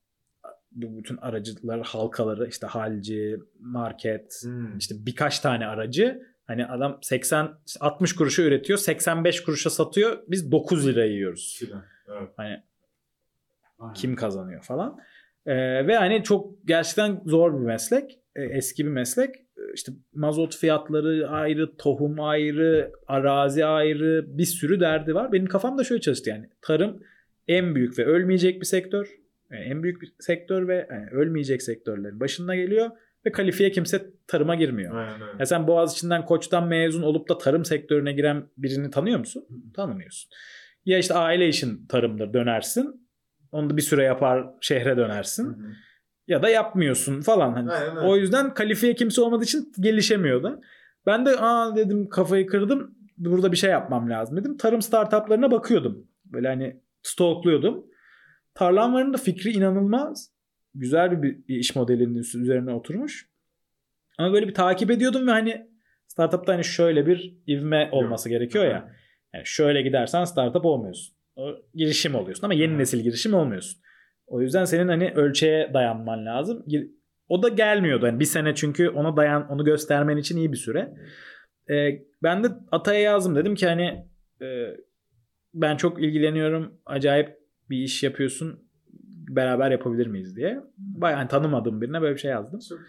[0.72, 4.78] bütün aracılar halkaları işte halci, market, Hmm.
[4.78, 10.18] işte birkaç tane aracı hani adam 80 60 kuruşa üretiyor, 85 kuruşa satıyor.
[10.28, 11.60] Biz 9 lira yiyoruz.
[12.08, 12.30] Evet.
[12.38, 12.64] Hani
[13.80, 13.94] Aynen.
[13.94, 15.00] kim kazanıyor falan.
[15.46, 18.20] Ee, ve hani çok gerçekten zor bir meslek.
[18.36, 19.36] Ee, eski bir meslek.
[19.36, 25.32] Ee, İşte mazot fiyatları ayrı, tohum ayrı, arazi ayrı bir sürü derdi var.
[25.32, 26.50] Benim kafamda şöyle çalıştı yani.
[26.62, 27.00] Tarım
[27.48, 29.08] en büyük ve ölmeyecek bir sektör.
[29.52, 32.90] Yani en büyük bir sektör ve yani ölmeyecek sektörlerin başında geliyor.
[33.26, 34.96] Ve kalifiye kimse tarıma girmiyor.
[34.96, 35.36] Aynen öyle.
[35.40, 39.48] Ya sen Boğaziçi'nden Koç'tan mezun olup da tarım sektörüne giren birini tanıyor musun?
[39.76, 40.32] Tanımıyorsun.
[40.86, 43.08] Ya işte aile işin tarımdır dönersin.
[43.52, 45.46] Onu da bir süre yapar şehre Hı dönersin.
[45.46, 45.72] hı.
[46.28, 47.54] Ya da yapmıyorsun falan.
[47.54, 48.08] Hani Aynen öyle.
[48.08, 50.62] o yüzden kalifiye kimse olmadığı için gelişemiyor da.
[51.06, 52.96] Ben de aa dedim kafayı kırdım.
[53.18, 54.58] Burada bir şey yapmam lazım dedim.
[54.58, 56.08] Tarım startuplarına bakıyordum.
[56.26, 57.86] Böyle hani stalkluyordum.
[58.54, 60.32] Tarlam varın da fikri inanılmaz.
[60.76, 63.30] Güzel bir, bir iş modelinin üzerine oturmuş.
[64.18, 65.68] Ama böyle bir takip ediyordum ve hani
[66.08, 68.92] startupta hani şöyle bir ivme olması gerekiyor ya.
[69.34, 71.16] Yani şöyle gidersen startup olmuyorsun.
[71.76, 73.82] Girişim oluyorsun ama yeni nesil girişim olmuyorsun.
[74.28, 76.66] O yüzden senin hani ölçeğe dayanman lazım.
[77.30, 78.06] O da gelmiyordu.
[78.06, 80.94] Yani bir sene çünkü ona dayan onu göstermen için iyi bir süre.
[81.70, 83.36] Ee, ben de Atay'a yazdım.
[83.36, 84.08] Dedim ki hani
[84.42, 84.78] e,
[85.54, 86.74] ben çok ilgileniyorum.
[86.86, 87.38] Acayip
[87.70, 88.60] bir iş yapıyorsun.
[89.30, 90.64] Beraber yapabilir miyiz diye.
[90.78, 92.60] Bayağı hani tanımadığım birine böyle bir şey yazdım.
[92.70, 92.80] Çok.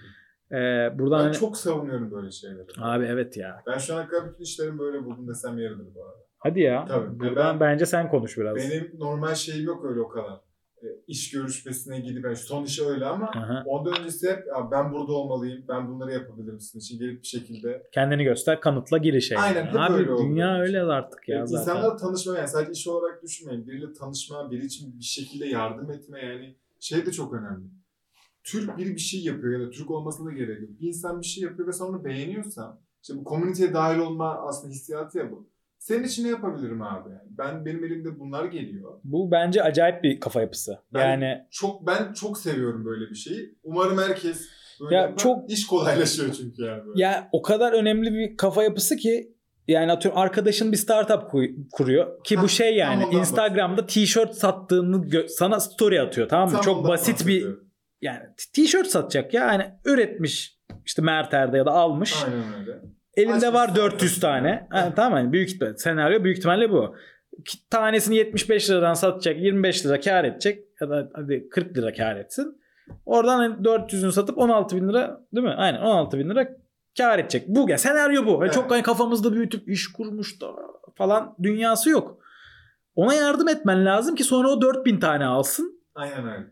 [0.53, 2.67] Ee, buradan Ben hani- çok savunuyorum böyle şeyleri.
[2.79, 3.63] Abi evet ya.
[3.67, 6.32] Ben şu ana kadar bütün işlerimi böyle buldum desem yeridir bu arada.
[6.43, 6.85] Hadi ya.
[6.89, 7.21] Tabii.
[7.21, 8.57] Buradan Ben- bence sen konuş biraz.
[8.57, 10.41] Benim normal şeyim yok öyle o kadar.
[10.83, 13.63] E, iş görüşmesine gidip yani son işi öyle ama Aha.
[13.67, 17.83] ondan öncesi hep "Ya ben burada olmalıyım, ben bunları yapabilirim sizin için gelip bir şekilde.
[17.93, 19.39] Kendini göster, kanıtla gir işe.
[19.39, 21.63] Aynen, hep Abi öyle oldu dünya öyle artık ya Yani zaten.
[21.63, 23.67] insanlarla tanışma yani sadece iş olarak düşünmeyin.
[23.67, 27.67] Biriyle tanışma, biri için bir şekilde yardım etme yani şey de çok önemli.
[28.45, 30.71] Türk biri bir şey yapıyor ya da Türk olmasına da gerek yok.
[30.81, 35.19] Bir insan bir şey yapıyor ve sonra beğeniyorsa işte bu komüniteye dahil olma aslında hissiyatı
[35.19, 35.52] ya bu.
[35.83, 37.11] Senin için ne yapabilirim abi?
[37.39, 39.01] Ben benim elimde bunlar geliyor.
[39.05, 40.79] Bu bence acayip bir kafa yapısı.
[40.95, 43.59] Ben- Yani Çok ben çok seviyorum böyle bir şeyi.
[43.63, 44.49] Umarım herkes
[44.81, 45.17] böyle Ya yapar.
[45.17, 47.03] çok- iş kolaylaşıyor çünkü yani böyle.
[47.03, 49.33] ya o kadar önemli bir kafa yapısı ki
[49.69, 51.31] yani atıyorum arkadaşın bir startup
[51.73, 56.55] kuruyor ki bu Hah, şey yani Instagram'da tişört sattığını sana story atıyor tamam mı?
[56.55, 57.47] Tam Çok basit bir
[58.03, 62.25] yani t- tişört satacak ya yani üretmiş işte Merter'de ya da almış.
[62.25, 62.81] Aynen öyle.
[63.17, 63.83] Elinde Açmış var zaten.
[63.83, 64.67] 400 tane.
[64.71, 66.97] Ha, tamam hani büyük ihtimalle senaryo büyük ihtimalle bu.
[67.71, 72.63] Tanesini 75 liradan satacak, 25 lira kar edecek ya da hadi 40 lira kar etsin.
[73.07, 75.55] Oradan hani 400'ünü satıp 16 bin lira değil mi?
[75.57, 76.49] Aynen 16 bin lira
[76.99, 77.49] kar edecek.
[77.49, 78.41] Bu ya senaryo bu.
[78.41, 78.55] Ve Evet.
[78.55, 80.47] Çok hani kafamızda büyütüp iş kurmuş da
[80.95, 82.19] falan dünyası yok.
[82.95, 85.83] Ona yardım etmen lazım ki sonra o 4000 tane alsın.
[85.95, 86.47] Aynen öyle.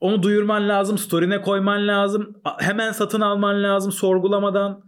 [0.00, 2.40] Onu duyurman lazım, story'ne koyman lazım.
[2.58, 4.84] Hemen satın alman lazım sorgulamadan.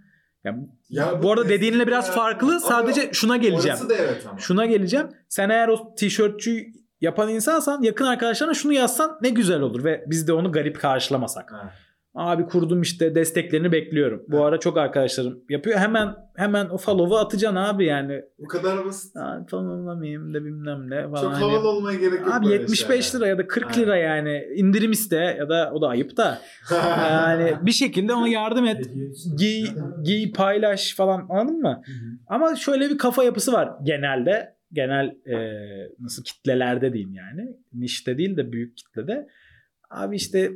[0.47, 2.13] Yani Ya bu arada dediğinle biraz ya.
[2.15, 2.61] farklı.
[2.61, 3.77] Sadece şuna geleceğim.
[3.79, 4.39] Orası da evet ama.
[4.39, 5.09] Şuna geleceğim.
[5.29, 6.67] Sen eğer o tişörtçü
[7.01, 11.53] yapan insansan yakın arkadaşlarına şunu yazsan ne güzel olur ve biz de onu garip karşılamasak.
[11.53, 11.71] Ha.
[12.17, 14.25] Abi kurdum işte desteklerini bekliyorum.
[14.29, 15.79] Bu ara çok arkadaşlarım yapıyor.
[15.79, 18.23] Hemen hemen o follow'u atacaksın abi yani.
[18.39, 19.17] Bu kadar basit.
[19.17, 21.23] Aa, followlamayayım da bilmem ne falan.
[21.23, 22.35] Çok havalı olmaya gerek yok.
[22.35, 23.21] Abi böyle 75 şeyler.
[23.21, 23.83] lira ya da 40 Aynen.
[23.83, 26.39] lira yani indirim iste ya da o da ayıp da.
[27.11, 28.91] Yani bir şekilde ona yardım et.
[29.39, 29.67] Giy,
[30.05, 31.83] giy paylaş falan anladın mı?
[31.87, 32.19] Hı hı.
[32.27, 34.57] Ama şöyle bir kafa yapısı var genelde.
[34.73, 35.37] Genel e,
[36.01, 37.49] nasıl kitlelerde diyeyim yani.
[37.73, 39.29] Nişte değil de büyük kitlede.
[39.91, 40.53] Abi işte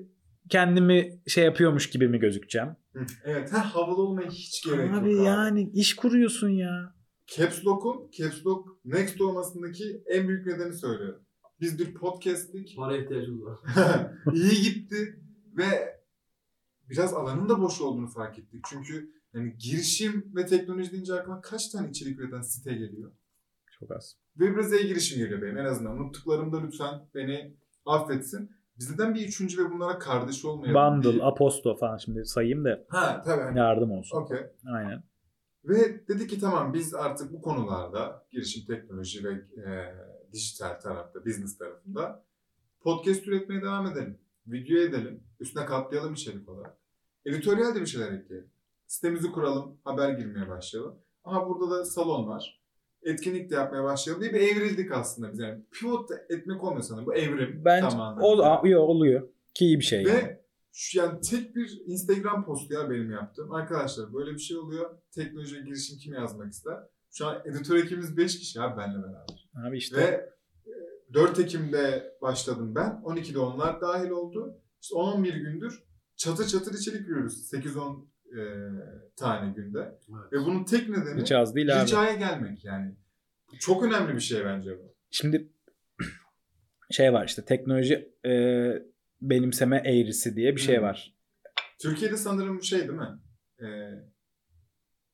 [0.51, 2.69] kendimi şey yapıyormuş gibi mi gözükeceğim?
[3.25, 3.53] Evet.
[3.53, 5.27] Ha, havalı olmaya hiç gerek abi yok.
[5.27, 6.95] yani iş kuruyorsun ya.
[7.27, 11.23] Caps Lock'un Caps Lock Next olmasındaki en büyük nedeni söylüyorum.
[11.61, 12.77] Biz bir podcast'lik.
[12.77, 13.59] Para ihtiyacımız var.
[14.35, 15.21] iyi gitti
[15.57, 16.01] ve
[16.91, 18.65] biraz alanın da boş olduğunu fark ettik.
[18.71, 23.13] Çünkü yani girişim ve teknoloji deyince aklıma kaç tane içerik üreten site geliyor?
[23.79, 24.17] Çok az.
[24.37, 25.99] Ve biraz e-girişim geliyor benim en azından.
[26.01, 28.51] Unuttuklarımda lütfen beni affetsin.
[28.81, 31.03] Bizden bir üçüncü ve bunlara kardeş olmayalım.
[31.05, 33.59] Bundle, Aposto falan şimdi sayayım da Ha tabii.
[33.59, 34.17] yardım olsun.
[34.17, 34.39] Okey.
[34.75, 35.03] Aynen.
[35.65, 39.95] Ve dedi ki tamam biz artık bu konularda girişim teknoloji ve e,
[40.33, 42.25] dijital tarafta, business tarafında
[42.81, 44.19] podcast üretmeye devam edelim.
[44.47, 45.25] Video edelim.
[45.41, 46.77] Üstüne katlayalım içerik olarak.
[47.25, 48.51] Editoryal de bir şeyler ekleyelim.
[48.87, 49.79] Sitemizi kuralım.
[49.85, 50.99] Haber girmeye başlayalım.
[51.25, 52.60] Aha burada da salon var.
[53.03, 55.39] Etkinlik de yapmaya başlayalım diye bir evrildik aslında biz.
[55.39, 57.07] Yani pivot etmek olmuyor sanırım.
[57.07, 57.63] Bu evrim.
[57.65, 58.23] Bence tamamen.
[58.23, 59.29] o yo, oluyor.
[59.55, 60.03] Ki iyi bir şey.
[60.03, 60.15] yani.
[60.15, 60.41] Ve
[60.73, 63.53] şu yani tek bir Instagram postu ya benim yaptığım.
[63.53, 64.91] Arkadaşlar böyle bir şey oluyor.
[65.11, 66.79] Teknoloji ve girişim kim yazmak ister?
[67.11, 69.51] Şu an editör ekibimiz 5 kişi abi benle beraber.
[69.69, 70.31] Abi işte Ve
[71.11, 73.03] e, 4 Ekim'de başladım ben.
[73.05, 74.59] 12'de onlar dahil oldu.
[74.81, 75.83] İşte 10-11 gündür
[76.21, 77.53] çatır çatır içerik yürüyoruz.
[77.53, 78.05] 8-10
[78.39, 78.43] e,
[79.17, 79.79] tane günde.
[79.79, 80.33] Evet.
[80.33, 81.83] Ve bunun tek nedeni hiç az değil abi.
[81.83, 82.95] ricaya gelmek yani.
[83.61, 84.95] Çok önemli bir şey bence bu.
[85.11, 85.49] Şimdi
[86.91, 88.33] şey var işte teknoloji e,
[89.21, 90.83] benimseme eğrisi diye bir şey Hı.
[90.83, 91.15] var.
[91.79, 93.19] Türkiye'de sanırım bu şey değil mi?
[93.61, 93.67] E,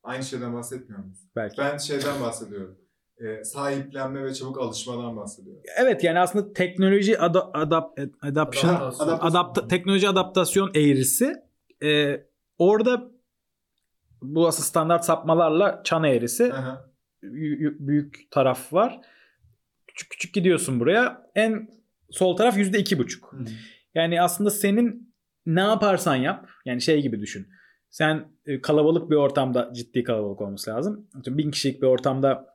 [0.03, 1.19] aynı şeyden bahsetmiyor muyuz?
[1.37, 1.59] Belki.
[1.59, 2.79] Ben şeyden bahsediyorum.
[3.19, 5.63] E, sahiplenme ve çabuk alışmadan bahsediyorum.
[5.79, 8.71] Evet yani aslında teknoloji ada, adap, adaption Adaptasyon.
[8.75, 9.31] Adaptasyon.
[9.31, 11.35] adapta, teknoloji adaptasyon eğrisi
[11.83, 12.21] e,
[12.59, 13.11] orada
[14.23, 16.91] bu aslında standart sapmalarla çan eğrisi Aha.
[17.23, 19.01] büyük taraf var.
[19.87, 21.31] Küçük küçük gidiyorsun buraya.
[21.35, 21.69] En
[22.11, 23.33] sol taraf yüzde iki buçuk.
[23.33, 23.45] Hı hı.
[23.95, 25.15] Yani aslında senin
[25.47, 26.49] ne yaparsan yap.
[26.65, 27.49] Yani şey gibi düşün.
[27.91, 31.09] Sen e, kalabalık bir ortamda ciddi kalabalık olması lazım.
[31.19, 32.47] Atıyorum Bin kişilik bir ortamda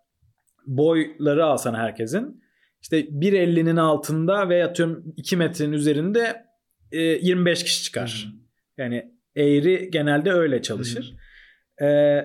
[0.68, 2.44] boyları alsan herkesin.
[2.82, 6.46] işte 1.50'nin altında ve atıyorum 2 metrenin üzerinde
[6.92, 8.28] e, 25 kişi çıkar.
[8.78, 11.16] Yani eğri genelde öyle çalışır.
[11.82, 12.20] Ee,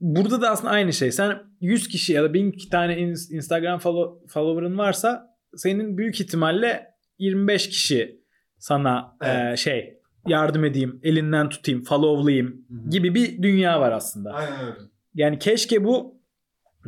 [0.00, 1.12] burada da aslında aynı şey.
[1.12, 6.86] Sen 100 kişi ya da 1000 tane ins- Instagram follow- follower'ın varsa senin büyük ihtimalle
[7.18, 8.20] 25 kişi
[8.58, 9.52] sana Evet.
[9.52, 12.90] e, şey yardım edeyim, elinden tutayım, followlayayım Hı hı.
[12.90, 14.32] gibi bir dünya var aslında.
[14.32, 14.76] Aynen öyle.
[15.14, 16.20] Yani keşke bu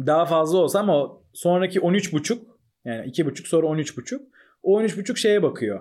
[0.06, 2.38] daha fazla olsa ama sonraki 13.5
[2.84, 4.20] yani 2.5 sonra 13.5
[4.62, 5.80] o 13.5 şeye bakıyor.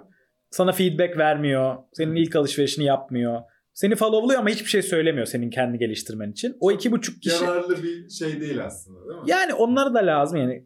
[0.52, 1.76] Sana feedback vermiyor.
[1.94, 3.42] Senin ilk alışverişini yapmıyor.
[3.78, 6.58] Seni followluyor ama hiçbir şey söylemiyor senin kendi geliştirmen için.
[6.60, 9.30] O 2.5 kişi Yararlı bir şey değil aslında değil mi?
[9.30, 10.66] yani onlara da lazım yani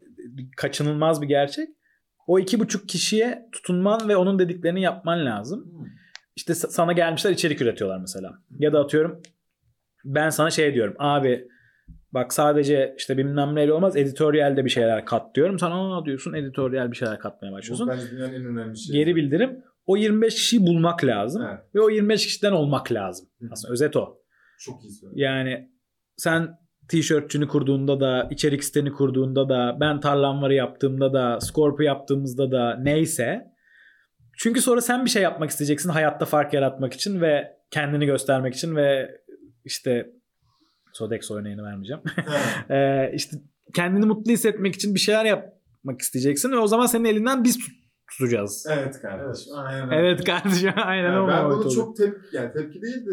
[0.56, 1.68] kaçınılmaz bir gerçek.
[2.26, 5.60] O 2.5 kişiye tutunman ve onun dediklerini yapman lazım.
[5.60, 5.84] Hı.
[6.36, 8.32] İşte sa- sana gelmişler içerik üretiyorlar mesela.
[8.58, 9.22] Ya da atıyorum
[10.04, 11.48] ben sana şey diyorum abi
[12.12, 15.58] bak sadece işte bilmem neyle olmaz editoryalde bir şeyler kat diyorum.
[15.58, 17.88] Sen aa diyorsun editoryal bir şeyler katmaya Bu başlıyorsun.
[17.88, 18.98] bence dünyanın en önemli şeyi.
[18.98, 19.62] Geri bildirim.
[19.86, 21.42] O 25 kişiyi bulmak lazım.
[21.48, 21.60] Evet.
[21.74, 23.28] Ve o 25 kişiden olmak lazım.
[23.40, 23.48] Hı.
[23.52, 24.18] Aslında özet o.
[24.58, 25.20] Çok iyi söyledin.
[25.20, 25.70] Yani
[26.16, 26.48] sen
[26.88, 33.52] tişörtçünü kurduğunda da, içerik siteni kurduğunda da, ben tarlanvarı yaptığımda da, Scorpio yaptığımızda da neyse.
[34.38, 38.76] Çünkü sonra sen bir şey yapmak isteyeceksin hayatta fark yaratmak için ve kendini göstermek için
[38.76, 39.10] ve
[39.64, 40.10] işte
[40.92, 42.02] Sodex örneğini vermeyeceğim.
[42.70, 43.36] Ee, işte
[43.74, 47.58] kendini mutlu hissetmek için bir şeyler yapmak isteyeceksin ve o zaman senin elinden biz
[48.12, 48.66] tutacağız.
[48.70, 49.52] evet kardeşim.
[49.56, 49.96] Aynen öyle.
[49.96, 53.10] Evet kardeşim aynen Yani ben bunu çok tepki, yani tepki değil de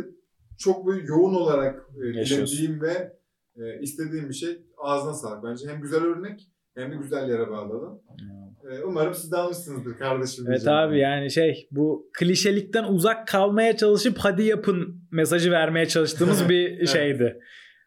[0.58, 3.14] çok böyle yoğun olarak e, dilediğim ve
[3.58, 5.44] e, istediğim bir şey ağzına sağlık.
[5.44, 8.02] Bence hem güzel örnek hem de güzel yere bağladın.
[8.72, 10.46] E, umarım siz de almışsınızdır kardeşim.
[10.48, 10.80] Evet diyeceğim.
[10.80, 16.90] abi yani şey bu klişelikten uzak kalmaya çalışıp hadi yapın mesajı vermeye çalıştığımız bir Evet.
[16.90, 17.40] şeydi.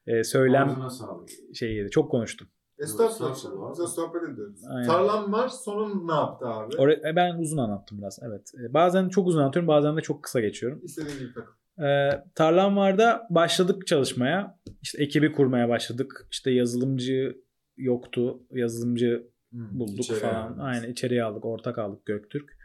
[0.07, 1.29] Ee, söylem Ağzına sağlık.
[1.55, 1.91] şeyiydi.
[1.91, 2.49] Çok konuştum.
[2.79, 3.33] Estağfurullah.
[3.37, 3.73] Estağfurullah.
[3.73, 4.61] Bize sohbet ediyoruz.
[4.69, 4.89] Aynen.
[4.89, 6.77] Tarlam var sonun ne yaptı abi?
[6.77, 8.19] Oraya, ben uzun anlattım biraz.
[8.23, 8.53] Evet.
[8.61, 10.81] Ee, Bazen çok uzun anlatıyorum, bazen de çok kısa geçiyorum.
[10.85, 11.53] İstediğin gibi takıl.
[11.85, 14.59] Ee, Tarlam varda başladık çalışmaya.
[14.83, 16.27] İşte ekibi kurmaya başladık.
[16.31, 17.37] İşte yazılımcı
[17.77, 18.43] yoktu.
[18.51, 20.35] Yazılımcı Hmm, bulduk falan.
[20.35, 20.61] aldınız.
[20.61, 21.45] Aynen içeriye aldık.
[21.45, 22.57] Ortak aldık Göktürk.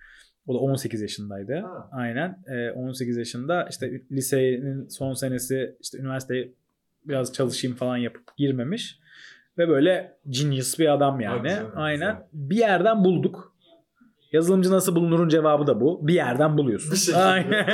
[0.47, 1.53] O da 18 yaşındaydı.
[1.55, 1.89] Ha.
[1.91, 2.43] Aynen.
[2.47, 6.53] Ee, 18 yaşında işte lisenin son senesi işte üniversiteye
[7.05, 8.99] biraz çalışayım falan yapıp girmemiş.
[9.57, 11.49] Ve böyle genius bir adam yani.
[11.49, 11.99] Canım, Aynen.
[11.99, 12.27] güzel.
[12.33, 13.57] Bir yerden bulduk.
[14.31, 16.07] Yazılımcı nasıl bulunurun cevabı da bu.
[16.07, 16.91] Bir yerden buluyorsun.
[17.13, 17.31] Bir.
[17.31, 17.65] Aynen.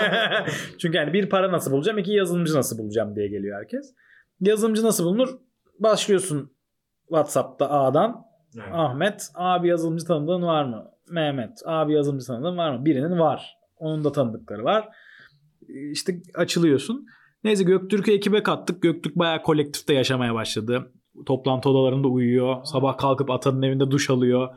[0.81, 3.93] Çünkü yani bir para nasıl bulacağım, iki yazılımcı nasıl bulacağım diye geliyor herkes.
[4.39, 5.29] Yazılımcı nasıl bulunur?
[5.79, 6.51] Başlıyorsun
[7.07, 8.73] WhatsApp'ta A'dan Yani.
[8.73, 10.85] Ahmet abi yazılımcı tanıdığın var mı?
[11.09, 12.85] Mehmet abi yazılımcı tanıdığın var mı?
[12.85, 13.57] Birinin var.
[13.77, 14.89] Onun da tanıdıkları var.
[15.91, 17.05] İşte açılıyorsun.
[17.43, 18.81] Neyse Göktürk'ü ekibe kattık.
[18.81, 20.91] Göktürk bayağı kolektifte yaşamaya başladı.
[21.25, 22.63] Toplantı odalarında uyuyor.
[22.63, 24.49] Sabah kalkıp atanın evinde duş alıyor.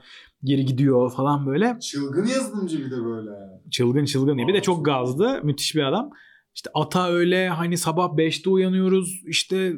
[0.45, 1.79] Geri gidiyor falan böyle.
[1.81, 3.31] Çılgın yazılımcı bir de böyle.
[3.71, 4.39] Çılgın çılgın.
[4.39, 5.41] Bir de Aa, çok gazlı.
[5.43, 6.11] Müthiş bir adam.
[6.55, 9.23] İşte ata öyle hani sabah 5'te uyanıyoruz.
[9.27, 9.73] İşte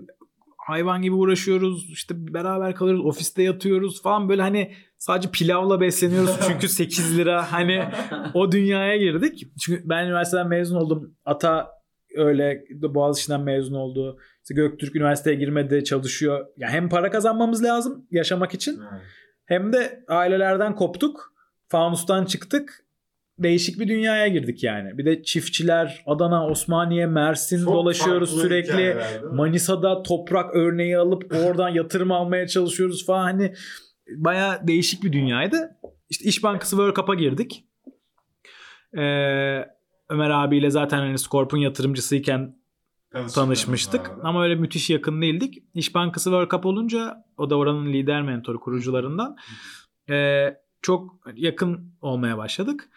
[0.57, 1.91] hayvan gibi uğraşıyoruz.
[1.91, 3.05] İşte beraber kalıyoruz.
[3.05, 4.29] Ofiste yatıyoruz falan.
[4.29, 6.37] Böyle hani sadece pilavla besleniyoruz.
[6.47, 7.53] Çünkü 8 lira.
[7.53, 7.85] Hani
[8.35, 9.49] o dünyaya girdik.
[9.61, 11.15] Çünkü ben üniversiteden mezun oldum.
[11.25, 11.78] Ata
[12.17, 14.19] öyle Boğaziçi'nden mezun oldu.
[14.43, 16.47] İşte Göktürk üniversiteye girmedi çalışıyor.
[16.57, 18.73] Ya hem para kazanmamız lazım yaşamak için.
[18.73, 19.01] Yani.
[19.45, 21.35] Hem de ailelerden koptuk.
[21.69, 22.85] Fanustan çıktık.
[23.39, 24.99] Değişik bir dünyaya girdik yani.
[24.99, 28.73] Bir de çiftçiler Adana, Osmaniye, Mersin Çok dolaşıyoruz sürekli.
[28.73, 29.23] hikayeler?
[29.23, 33.23] Manisa'da toprak örneği alıp oradan yatırım almaya çalışıyoruz falan.
[33.23, 33.55] Hani
[34.17, 35.77] baya değişik bir dünyaydı.
[36.11, 37.65] İşte İş Bankası World Cup'a girdik.
[38.99, 39.65] Ee,
[40.09, 42.59] Ömer abiyle zaten hani Scorp'un yatırımcısıyken
[43.11, 44.11] Tanıştık tanışmıştık.
[44.23, 45.63] Ama öyle müthiş yakın değildik.
[45.75, 49.37] İş Bankası World Cup olunca o da oranın lider mentoru kurucularından.
[50.11, 52.89] Ee, çok yakın olmaya başladık.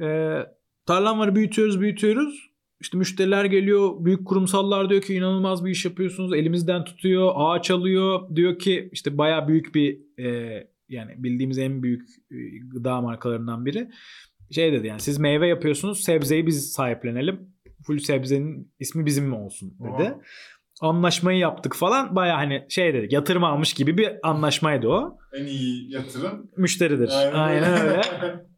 [0.00, 0.46] Ee,
[0.86, 2.48] tarlanları büyütüyoruz büyütüyoruz.
[2.80, 4.04] İşte müşteriler geliyor.
[4.04, 6.32] Büyük kurumsallar diyor ki inanılmaz bir iş yapıyorsunuz.
[6.32, 7.32] Elimizden tutuyor.
[7.34, 8.36] Ağaç alıyor.
[8.36, 13.90] Diyor ki işte baya büyük bir e, yani bildiğimiz en büyük e, gıda markalarından biri.
[14.50, 16.04] Şey dedi yani siz meyve yapıyorsunuz.
[16.04, 17.40] Sebzeyi biz sahiplenelim.
[17.86, 19.88] Full sebzenin ismi bizim mi olsun dedi.
[19.88, 20.20] Wow.
[20.80, 22.16] Anlaşmayı yaptık falan.
[22.16, 25.18] Baya hani şey dedik yatırım almış gibi bir anlaşmaydı o.
[25.40, 26.50] En iyi yatırım.
[26.56, 27.10] Müşteridir.
[27.32, 28.00] Aynen, öyle.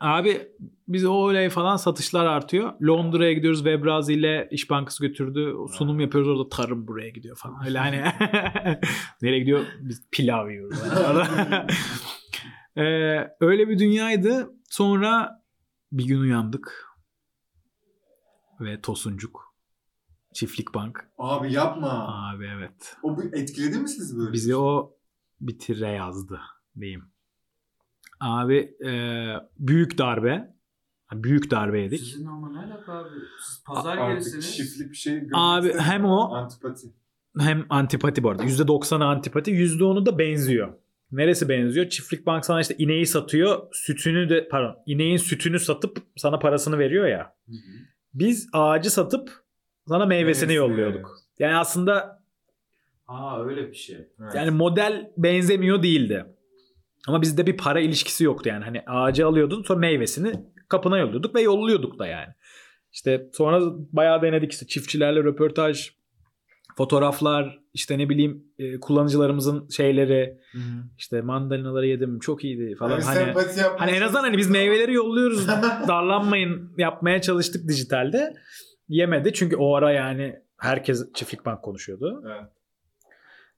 [0.00, 0.48] Abi
[0.88, 2.72] biz o olay falan satışlar artıyor.
[2.82, 3.58] Londra'ya gidiyoruz.
[3.58, 5.54] Webrazi ile İş Bankası götürdü.
[5.72, 7.66] Sunum yapıyoruz orada tarım buraya gidiyor falan.
[7.66, 7.96] Öyle hani
[9.22, 9.60] nereye gidiyor?
[9.80, 10.78] Biz pilav yiyoruz.
[12.76, 12.82] Ee,
[13.40, 14.50] öyle bir dünyaydı.
[14.70, 15.42] Sonra
[15.92, 16.86] bir gün uyandık.
[18.60, 19.54] Ve Tosuncuk.
[20.34, 21.08] Çiftlik Bank.
[21.18, 21.90] Abi yapma.
[22.30, 22.96] Abi evet.
[23.02, 24.32] O bu- etkiledi mi sizi böyle?
[24.32, 24.96] Bizi o
[25.40, 26.40] bitire yazdı
[26.80, 27.04] diyeyim.
[28.20, 28.56] Abi
[28.86, 28.92] e,
[29.58, 30.54] büyük darbe.
[31.12, 32.00] Büyük darbe yedik.
[32.00, 33.08] Sizin ama ne alaka abi?
[33.46, 34.56] Siz pazar Artık gerisiniz.
[34.56, 35.92] çiftlik bir şey görmek Abi istemiyorum.
[35.92, 36.86] hem o- Antipati.
[37.38, 38.44] Hem antipati bu arada.
[38.44, 39.50] %90'ı antipati.
[39.50, 40.74] %10'u da benziyor.
[41.12, 41.88] Neresi benziyor?
[41.88, 43.68] Çiftlik bank sana işte ineği satıyor.
[43.72, 44.76] Sütünü de pardon.
[44.86, 47.34] ineğin sütünü satıp sana parasını veriyor ya.
[48.14, 49.30] Biz ağacı satıp
[49.88, 51.16] sana meyvesini Meyvesini, yolluyorduk.
[51.38, 52.20] Yani aslında
[53.10, 53.96] Ha öyle bir şey.
[53.96, 54.34] Evet.
[54.34, 56.26] Yani model benzemiyor değildi.
[57.08, 58.64] Ama bizde bir para ilişkisi yoktu yani.
[58.64, 60.32] Hani ağacı alıyordun sonra meyvesini
[60.68, 62.34] kapına yolluyorduk ve yolluyorduk da yani.
[62.92, 63.60] İşte sonra
[63.92, 65.90] bayağı denedik işte çiftçilerle röportaj,
[66.80, 70.62] fotoğraflar, işte ne bileyim e, kullanıcılarımızın şeyleri, Hı-hı.
[70.98, 73.00] işte mandalinaları yedim çok iyiydi falan.
[73.00, 75.48] Yani hani hani en azından hani biz meyveleri yolluyoruz
[75.88, 78.34] darlanmayın yapmaya çalıştık dijitalde.
[78.88, 82.22] Yemedi çünkü o ara yani herkes çiftlik bank konuşuyordu.
[82.26, 82.50] Evet.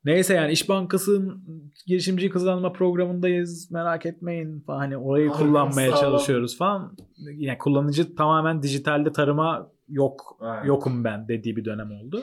[0.04, 1.44] Neyse yani İş Bankası'nın
[1.86, 3.70] girişimci kazanma programındayız.
[3.70, 4.78] Merak etmeyin falan.
[4.78, 6.96] Hani orayı Harika, kullanmaya çalışıyoruz falan.
[7.36, 10.64] Yani kullanıcı tamamen dijitalde tarıma yok Aynen.
[10.64, 12.22] yokum ben dediği bir dönem oldu.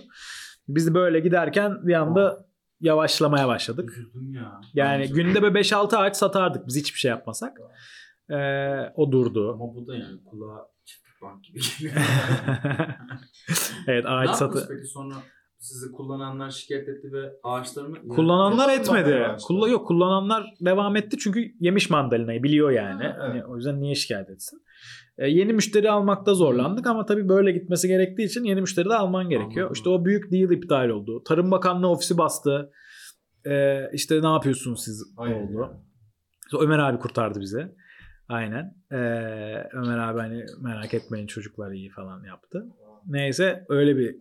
[0.67, 2.45] Biz böyle giderken bir anda
[2.81, 3.89] yavaşlamaya başladık.
[3.91, 4.61] Üzüldüm ya.
[4.73, 7.57] Yani günde böyle 5-6 ağaç satardık biz hiçbir şey yapmasak.
[8.29, 9.53] Ee, o durdu.
[9.53, 11.95] Ama bu da yani kulağa çiftlik bank gibi geliyor.
[13.87, 14.67] evet ağaç satı.
[14.69, 15.15] peki sonra
[15.59, 18.07] sizi kullananlar şikayet etti ve ağaçlarını...
[18.07, 19.27] Kullananlar Yani- etmedi.
[19.47, 23.03] Kulla yok kullananlar devam etti çünkü yemiş mandalinayı biliyor yani.
[23.03, 23.19] Ha, evet.
[23.19, 24.61] Hani o yüzden niye şikayet etsin?
[25.17, 29.29] Ee, yeni müşteri almakta zorlandık ama tabii böyle gitmesi gerektiği için yeni müşteri de alman
[29.29, 29.65] gerekiyor.
[29.65, 29.73] Anladım.
[29.73, 31.23] İşte o büyük deal iptal oldu.
[31.23, 32.71] Tarım Bakanlığı ofisi bastı.
[33.45, 35.71] Ee, işte ne yapıyorsunuz siz Aynen oldu.
[36.49, 37.67] Sonra Ömer abi kurtardı bizi.
[38.29, 38.75] Aynen.
[38.91, 38.95] Ee,
[39.73, 42.65] Ömer abi hani merak etmeyin çocuklar iyi falan yaptı.
[43.07, 44.15] Neyse öyle bir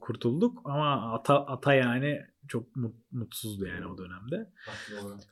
[0.00, 4.50] kurtulduk ama ata, ata yani çok mut- mutsuzdu yani o dönemde.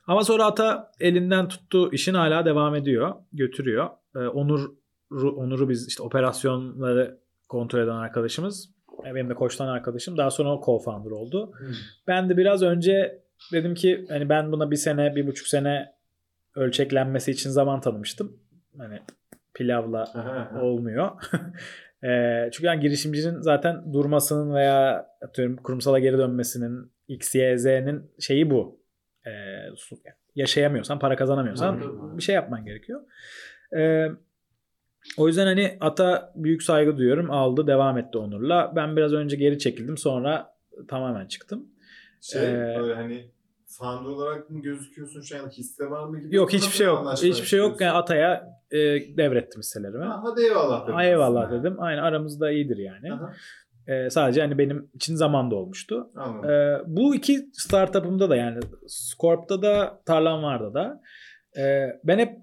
[0.07, 3.15] Ama sonra ata elinden tuttu işin hala devam ediyor.
[3.33, 3.89] Götürüyor.
[4.15, 4.69] Ee, Onur
[5.11, 7.19] Onur'u biz işte operasyonları
[7.49, 8.69] kontrol eden arkadaşımız.
[9.07, 10.17] e, Benim de koçtan arkadaşım.
[10.17, 11.51] Daha sonra o co-founder oldu.
[12.07, 15.95] Ben de biraz önce dedim ki hani ben buna bir sene, bir buçuk sene
[16.55, 18.39] ölçeklenmesi için zaman tanımıştım.
[18.77, 18.99] Hani
[19.53, 20.05] pilavla
[20.61, 21.11] olmuyor.
[22.05, 28.49] Eee, çünkü yani girişimcinin zaten durmasının veya atıyorum kurumsala geri dönmesinin X, Y, Z'nin şeyi
[28.49, 28.79] bu.
[29.75, 29.97] Su-
[30.35, 31.79] yaşayamıyorsan, para kazanamıyorsan
[32.17, 33.01] bir şey yapman gerekiyor.
[33.73, 34.11] Eee,
[35.17, 37.31] o yüzden hani ata büyük saygı duyuyorum.
[37.31, 38.73] Aldı, devam etti Onur'la.
[38.75, 39.97] Ben biraz önce geri çekildim.
[39.97, 40.55] Sonra
[40.87, 41.65] tamamen çıktım.
[42.21, 43.31] Şey Ee, hani
[43.77, 46.35] founder olarak mı gözüküyorsun şu an hisse var mı gibi?
[46.35, 47.13] Yok hiçbir şey yok.
[47.23, 47.81] Hiçbir şey yok.
[47.81, 47.97] Yani.
[47.97, 48.77] Ataya e,
[49.17, 50.05] devrettim hisselerimi.
[50.05, 50.93] Ha, hadi eyvallah dedim.
[50.95, 51.59] Ha, eyvallah aslında.
[51.63, 51.75] dedim.
[51.79, 53.13] Aynen aramızda iyidir yani.
[53.13, 53.33] Aha,
[53.87, 56.09] E, sadece hani benim için zamanda olmuştu.
[56.15, 56.49] Anladım.
[56.49, 61.01] E, bu iki startup'ımda da yani Scorp'ta da Tarlan vardı da
[61.61, 62.37] e, ben hep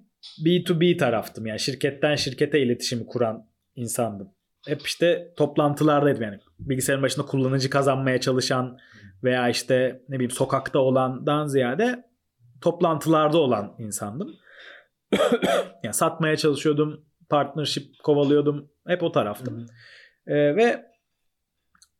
[0.45, 1.47] B2B taraftım.
[1.47, 4.29] Yani şirketten şirkete iletişimi kuran insandım.
[4.67, 6.39] Hep işte toplantılardaydım yani.
[6.69, 8.79] Bilgisayarın başında kullanıcı kazanmaya çalışan
[9.25, 12.05] veya işte ne bileyim sokakta olandan ziyade
[12.61, 14.37] toplantılarda olan insandım.
[15.83, 18.69] yani satmaya çalışıyordum, partnership kovalıyordum.
[18.87, 19.67] Hep o taraftım.
[20.27, 20.87] Ee, ve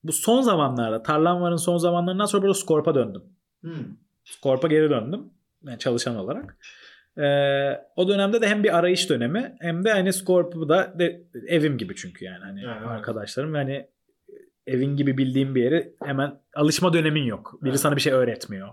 [0.05, 3.23] bu son zamanlarda, Tarlanvar'ın son zamanlarından sonra burada Scorp'a döndüm.
[3.61, 3.97] Hmm.
[4.25, 5.31] Scorp'a geri döndüm.
[5.65, 6.57] Yani çalışan olarak.
[7.19, 11.79] Ee, o dönemde de hem bir arayış dönemi hem de hani Scorp'u da de, evim
[11.79, 12.87] gibi çünkü yani hani evet.
[12.87, 13.87] arkadaşlarım yani
[14.67, 17.59] evin gibi bildiğim bir yeri hemen alışma dönemin yok.
[17.63, 17.81] Biri Evet.
[17.81, 18.69] sana bir şey öğretmiyor.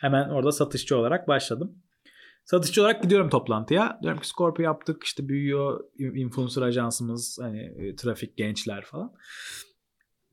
[0.00, 1.78] Hemen orada satışçı olarak başladım.
[2.44, 3.98] Satışçı olarak gidiyorum toplantıya.
[4.02, 9.12] Diyorum ki Scorpio yaptık işte büyüyor influencer ajansımız hani e, trafik gençler falan.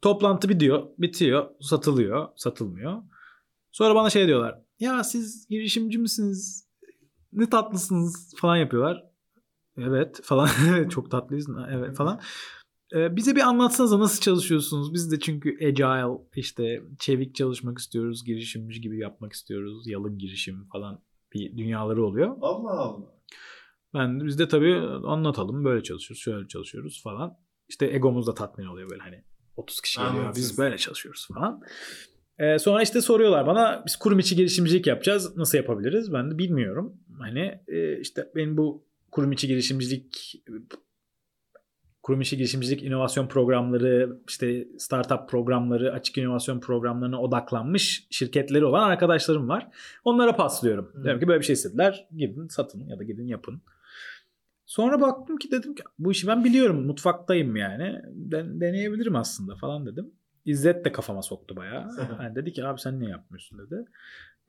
[0.01, 3.03] Toplantı bitiyor, bitiyor, satılıyor, satılmıyor.
[3.72, 4.60] Sonra bana şey diyorlar.
[4.80, 6.68] Ya siz girişimci misiniz?
[7.34, 9.03] Ne tatlısınız falan yapıyorlar.
[9.78, 10.49] Evet falan.
[10.89, 11.47] Çok tatlıyız.
[11.72, 12.22] Evet falan.
[12.95, 14.93] Ee, bize bir anlatsanıza nasıl çalışıyorsunuz?
[14.93, 18.25] Biz de çünkü agile işte çevik çalışmak istiyoruz.
[18.25, 19.88] Girişimci gibi yapmak istiyoruz.
[19.88, 21.01] Yalın girişim falan
[21.33, 22.38] bir dünyaları oluyor.
[22.41, 23.05] Allah Allah.
[23.93, 24.75] Ben biz de tabii
[25.05, 25.65] anlatalım.
[25.65, 26.23] Böyle çalışıyoruz.
[26.23, 27.38] Şöyle çalışıyoruz falan.
[27.69, 29.23] İşte egomuz da tatmin oluyor böyle hani
[29.57, 30.35] 30 kişi geliyor.
[30.35, 31.61] Biz böyle çalışıyoruz falan.
[32.39, 35.38] Ee, sonra işte soruyorlar bana biz kurum içi girişimcilik yapacağız.
[35.38, 36.13] Nasıl yapabiliriz?
[36.13, 36.97] Ben de bilmiyorum.
[37.19, 40.35] Hani e, işte benim bu kurum içi girişimcilik
[42.08, 49.49] kurum içi girişimcilik inovasyon programları, işte startup programları, açık inovasyon programlarına odaklanmış şirketleri olan arkadaşlarım
[49.49, 49.68] var.
[50.03, 50.91] Onlara paslıyorum.
[50.93, 51.03] Hı.
[51.03, 52.08] Diyorum ki böyle bir şey istediler.
[52.18, 53.62] Gidin satın ya da gidin yapın.
[54.66, 56.86] Sonra baktım ki dedim ki bu işi ben biliyorum.
[56.86, 58.01] Mutfaktayım yani.
[58.12, 60.12] Den- deneyebilirim aslında falan dedim.
[60.45, 61.88] İzzet de kafama soktu bayağı.
[62.22, 63.86] Yani dedi ki abi sen niye yapmıyorsun dedi.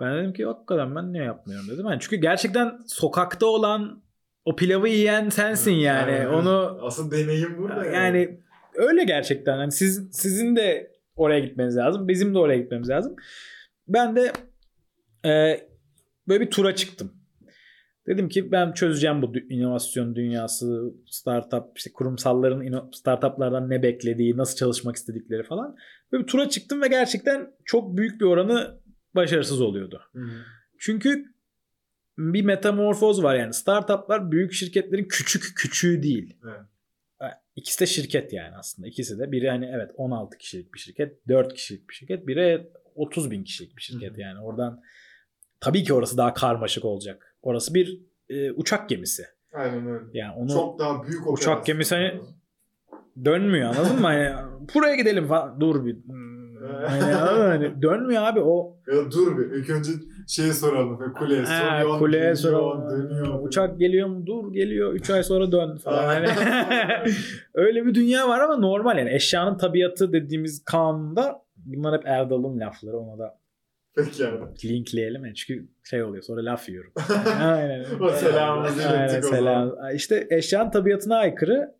[0.01, 1.87] Ben dedim ki hakikaten ben niye yapmıyorum dedim.
[1.87, 4.03] Yani çünkü gerçekten sokakta olan
[4.49, 6.11] o pilavı yiyen sensin yani.
[6.11, 6.27] Evet.
[6.29, 7.95] Onu Asıl deneyim burada yani.
[7.95, 8.41] yani
[8.75, 9.59] öyle gerçekten.
[9.59, 12.09] Yani siz sizin de oraya gitmeniz lazım.
[12.09, 13.17] Bizim de oraya gitmemiz lazım.
[13.89, 14.33] Ben de
[15.25, 15.61] e,
[16.29, 17.13] böyle bir tura çıktım.
[18.07, 24.97] Dedim ki ben çözeceğim bu inovasyon dünyası, startup, işte kurumsalların startuplardan ne beklediği, nasıl çalışmak
[24.97, 25.77] istedikleri falan.
[26.13, 28.81] Böyle bir tura çıktım ve gerçekten çok büyük bir oranı
[29.15, 30.01] başarısız oluyordu.
[30.13, 30.43] Hı hı.
[30.79, 31.25] Çünkü
[32.19, 33.53] bir metamorfoz var yani.
[33.55, 36.37] Startuplar büyük şirketlerin küçük küçüğü değil.
[36.45, 36.61] Evet.
[37.57, 38.89] İkisi de şirket yani aslında.
[38.89, 39.33] İkisi de.
[39.33, 42.27] Biri hani evet 16 kişilik bir şirket, 4 kişilik bir şirket.
[42.27, 44.21] Biri 30 bin kişilik bir şirket Hı hı.
[44.21, 44.41] yani.
[44.41, 44.81] Oradan
[45.61, 47.37] tabii ki orası daha karmaşık olacak.
[47.43, 49.25] Orası bir e, uçak gemisi.
[49.53, 50.05] Aynen öyle.
[50.13, 51.65] Yani onu Çok daha büyük uçak operasyon.
[51.65, 52.21] gemisi hani
[53.25, 54.07] dönmüyor anladın mı?
[54.07, 54.33] Hani
[54.75, 55.61] buraya gidelim falan.
[55.61, 55.97] Dur bir.
[56.87, 59.57] Hani, hani dönmüyor abi o Ya dur bir.
[59.57, 59.93] İlk önce
[60.29, 61.13] şeyi soralım.
[61.19, 61.99] Kuleye Ha, soruyor.
[61.99, 63.43] kuleye dönüyor, sonra Dönüyor.
[63.43, 64.27] uçak geliyor mu?
[64.27, 64.93] Dur geliyor.
[64.95, 66.05] 3 ay sonra dön falan.
[66.05, 66.29] Hani
[67.55, 72.99] öyle bir dünya var ama normal yani eşyanın tabiatı dediğimiz kanunda bunlar hep Erdal'ın lafları
[72.99, 73.39] ona da
[73.97, 74.39] Peki yani.
[74.65, 76.93] Linkleyelim yani çünkü şey oluyor sonra laf yiyorum.
[77.43, 77.85] Aynen.
[78.15, 79.69] Selamımızı ilettik o selam.
[79.71, 79.95] zaman.
[79.95, 81.75] İşte eşyanın tabiatına aykırı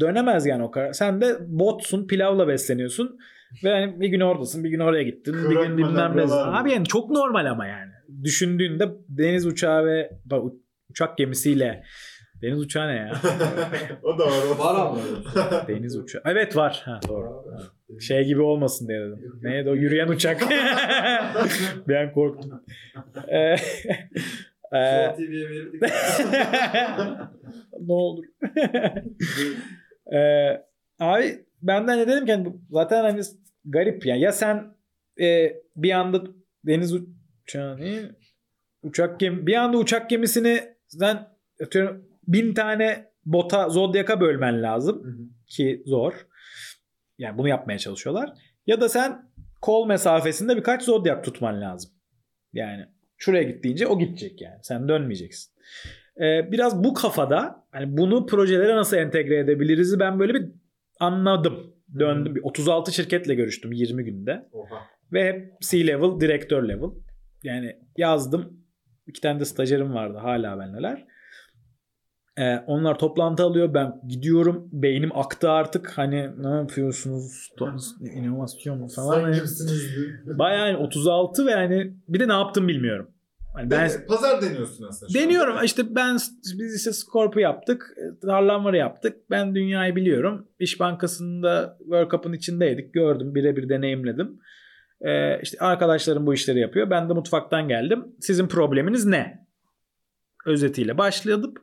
[0.00, 0.92] dönemez yani o kadar.
[0.92, 3.18] Sen de botsun pilavla besleniyorsun
[3.64, 6.22] ve yani bir gün oradasın bir gün oraya gittin bir Kırak gün bilmem ne.
[6.32, 7.90] Abi yani çok normal ama yani.
[8.22, 10.10] Düşündüğünde deniz uçağı ve
[10.90, 11.82] uçak gemisiyle
[12.42, 13.12] deniz uçağı ne ya?
[14.02, 14.42] o da var.
[14.54, 14.58] O.
[14.58, 14.98] Var abi.
[15.68, 16.22] Deniz uçağı.
[16.24, 16.82] Evet var.
[16.84, 17.44] Ha, doğru.
[18.00, 19.40] Şey gibi olmasın diye dedim.
[19.42, 20.40] Neydi o yürüyen uçak.
[21.88, 22.62] bir an korktum.
[23.28, 23.56] Ee,
[24.72, 25.82] e, TV'ye verirdik.
[27.80, 28.24] ne olur.
[30.14, 30.62] ee,
[31.00, 33.22] abi benden ne dedim ki hani zaten hani
[33.64, 34.20] garip yani.
[34.20, 34.74] Ya sen
[35.20, 36.22] e, bir anda
[36.66, 36.94] deniz
[37.44, 38.02] uçağı ne?
[38.82, 41.28] Uçak gemi bir anda uçak gemisini sen
[41.62, 46.26] atıyorum bin tane bota zodyaka bölmen lazım ki zor.
[47.18, 48.32] Yani bunu yapmaya çalışıyorlar.
[48.66, 49.30] Ya da sen
[49.60, 51.90] kol mesafesinde birkaç zodyak tutman lazım.
[52.52, 52.86] Yani
[53.16, 54.58] şuraya git deyince o gidecek yani.
[54.62, 55.52] Sen dönmeyeceksin.
[56.16, 60.48] Ee, biraz bu kafada hani bunu projelere nasıl entegre edebiliriz ben böyle bir
[61.00, 61.74] anladım.
[61.98, 62.34] Döndüm.
[62.34, 64.48] Bir 36 şirketle görüştüm 20 günde.
[64.52, 64.80] Oha.
[65.12, 66.90] Ve hep C-level, direktör level.
[67.44, 68.60] Yani yazdım.
[69.06, 71.06] İki tane de stajyerim vardı hala benleler.
[72.38, 73.74] Ee, onlar toplantı alıyor.
[73.74, 74.68] Ben gidiyorum.
[74.72, 75.98] Beynim aktı artık.
[75.98, 77.48] Hani ne yapıyorsunuz?
[78.14, 79.24] İnovasyon falan.
[79.24, 79.82] Sen kimsiniz?
[80.38, 83.10] Bayağı yani 36 ve yani bir de ne yaptım bilmiyorum.
[83.54, 84.06] Hani ben Ben...
[84.06, 85.14] Pazar deniyorsun aslında.
[85.14, 86.14] Deniyorum işte ben
[86.58, 87.96] biz işte Scorpio yaptık.
[88.22, 89.16] Darlanları yaptık.
[89.30, 90.48] Ben dünyayı biliyorum.
[90.58, 92.94] İş Bankası'nda World Cup'ın içindeydik.
[92.94, 93.34] Gördüm.
[93.34, 94.40] Birebir deneyimledim.
[95.00, 96.90] Ee, işte arkadaşlarım bu işleri yapıyor.
[96.90, 98.04] Ben de mutfaktan geldim.
[98.20, 99.46] Sizin probleminiz ne?
[100.46, 101.54] Özetiyle başladım.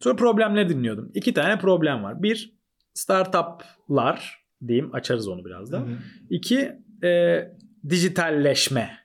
[0.00, 1.10] Sonra problemleri dinliyordum.
[1.14, 2.22] İki tane problem var.
[2.22, 2.54] Bir
[2.94, 4.94] startuplar diyeyim.
[4.94, 5.96] Açarız onu biraz Hı hı.
[6.30, 6.72] İki
[7.04, 7.40] e,
[7.88, 9.03] dijitalleşme.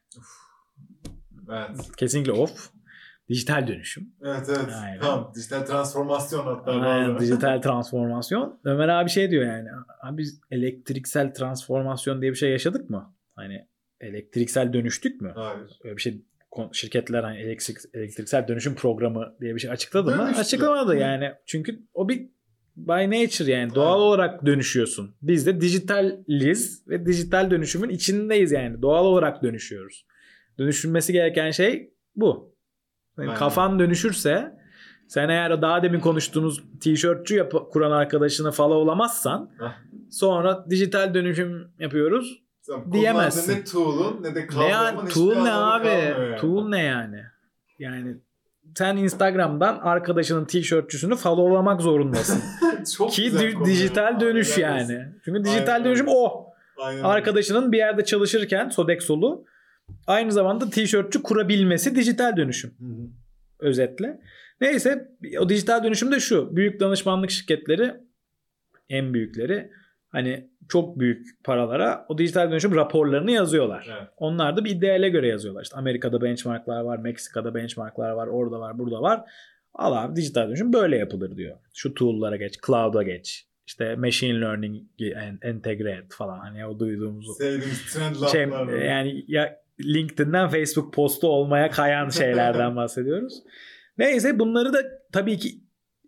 [1.52, 1.96] Evet.
[1.98, 2.70] Kesinlikle off.
[3.30, 4.14] Dijital dönüşüm.
[4.24, 4.74] Evet evet.
[4.82, 5.00] Aynen.
[5.00, 5.32] Tamam.
[5.36, 6.72] Dijital transformasyon hatta.
[6.72, 8.60] Aynen, dijital transformasyon.
[8.64, 9.70] Ömer abi şey diyor yani.
[10.04, 13.14] Abi biz elektriksel transformasyon diye bir şey yaşadık mı?
[13.36, 13.68] Hani
[14.00, 15.32] elektriksel dönüştük mü?
[15.36, 15.80] Hayır.
[15.84, 16.22] Öyle bir şey
[16.72, 20.24] şirketler hani elektrik, elektriksel dönüşüm programı diye bir şey açıkladı mı?
[20.24, 20.42] Dönüştü.
[20.42, 21.32] Açıklamadı yani.
[21.46, 22.30] Çünkü o bir
[22.78, 25.16] by nature yani doğal olarak dönüşüyorsun.
[25.22, 28.82] Biz de dijitaliz ve dijital dönüşümün içindeyiz yani.
[28.82, 30.06] Doğal olarak dönüşüyoruz.
[30.60, 32.56] Dönüşülmesi gereken şey bu.
[33.18, 33.40] Yani Aynen.
[33.40, 34.60] kafan dönüşürse
[35.08, 39.52] sen eğer daha demin konuştuğumuz tişörtçü yap- kuran arkadaşını followlamazsan
[40.12, 42.44] sonra dijital dönüşüm yapıyoruz.
[42.62, 43.54] Sen Diyemezsin.
[43.60, 45.88] Ne tool'un ne de Ne hiçbir tool ne abi?
[45.88, 46.36] yani.
[46.38, 47.24] Tool ne yani?
[47.80, 48.18] Yani
[48.78, 52.42] sen Instagram'dan arkadaşının tişörtçüsünü followlamak zorundasın.
[52.98, 54.20] Çok Ki di- dijital ya.
[54.20, 55.06] dönüş yani.
[55.26, 56.46] Çünkü dijital Aynen dönüşüm o.
[56.78, 57.04] Aynen.
[57.04, 59.46] Arkadaşının bir yerde çalışırken Sodexo'lu
[60.08, 63.08] aynı zamanda tişörtçü kurabilmesi dijital dönüşüm Hı hı.
[63.60, 64.20] özetle.
[64.62, 65.10] Neyse
[65.40, 66.56] o dijital dönüşüm de şu.
[66.56, 67.94] Büyük danışmanlık şirketleri
[68.90, 69.72] en büyükleri
[70.10, 73.88] hani çok büyük paralara o dijital dönüşüm raporlarını yazıyorlar.
[74.00, 74.08] Evet.
[74.18, 75.64] Onlar da bir ideale göre yazıyorlar.
[75.64, 79.22] İşte Amerika'da benchmarklar var, Meksika'da benchmarklar var, orada var, burada var.
[79.74, 81.58] Al abi dijital dönüşüm böyle yapılır diyor.
[81.74, 83.46] Şu tool'lara geç, cloud'a geç.
[83.68, 86.40] İşte machine learning en- entegre et falan.
[86.40, 88.42] Hani o duyduğumuz Sevdiğimiz trend şey,
[88.88, 93.44] yani ya LinkedIn'den Facebook postu olmaya kayan şeylerden bahsediyoruz.
[93.98, 94.80] Neyse bunları da
[95.12, 95.50] tabii ki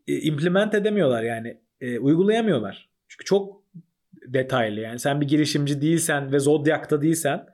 [0.08, 2.90] e, implement edemiyorlar yani e, uygulayamıyorlar.
[3.08, 3.62] Çünkü çok
[4.28, 7.46] detaylı yani sen bir girişimci değilsen ve Zodiac'ta değilsen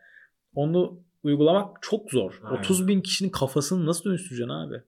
[0.56, 2.42] onu uygulamak çok zor.
[2.44, 2.60] Aynen.
[2.60, 4.82] 30 bin kişinin kafasını nasıl dönüştüreceksin abi?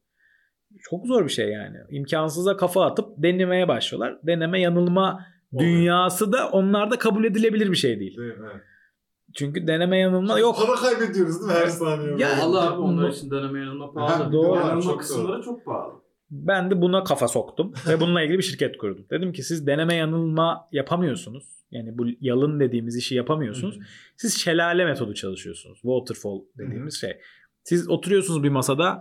[0.82, 1.78] Çok zor bir şey yani.
[1.90, 4.20] İmkansıza kafa atıp denemeye başlıyorlar.
[4.24, 5.72] Deneme yanılma Oluyor.
[5.72, 8.18] dünyası da onlarda kabul edilebilir bir şey değil.
[8.18, 8.34] Değil?
[8.40, 8.62] Evet.
[9.36, 10.58] Çünkü deneme yanılma yok.
[10.58, 12.16] Para kaybediyoruz değil mi her saniye?
[12.18, 14.24] Ya, Pahalı abi onlar için deneme yanılma pahalı.
[14.24, 14.56] Ha, doğru.
[14.60, 15.94] Yanılma Çok kısımları çok pahalı.
[16.32, 19.06] Ben de buna kafa soktum ve bununla ilgili bir şirket kurdum.
[19.12, 21.44] Dedim ki siz deneme yanılma yapamıyorsunuz.
[21.72, 23.80] Yani bu yalın dediğimiz işi yapamıyorsunuz.
[24.18, 25.80] Siz şelale metodu çalışıyorsunuz.
[25.82, 27.18] Waterfall dediğimiz şey.
[27.64, 29.00] Siz oturuyorsunuz bir masada.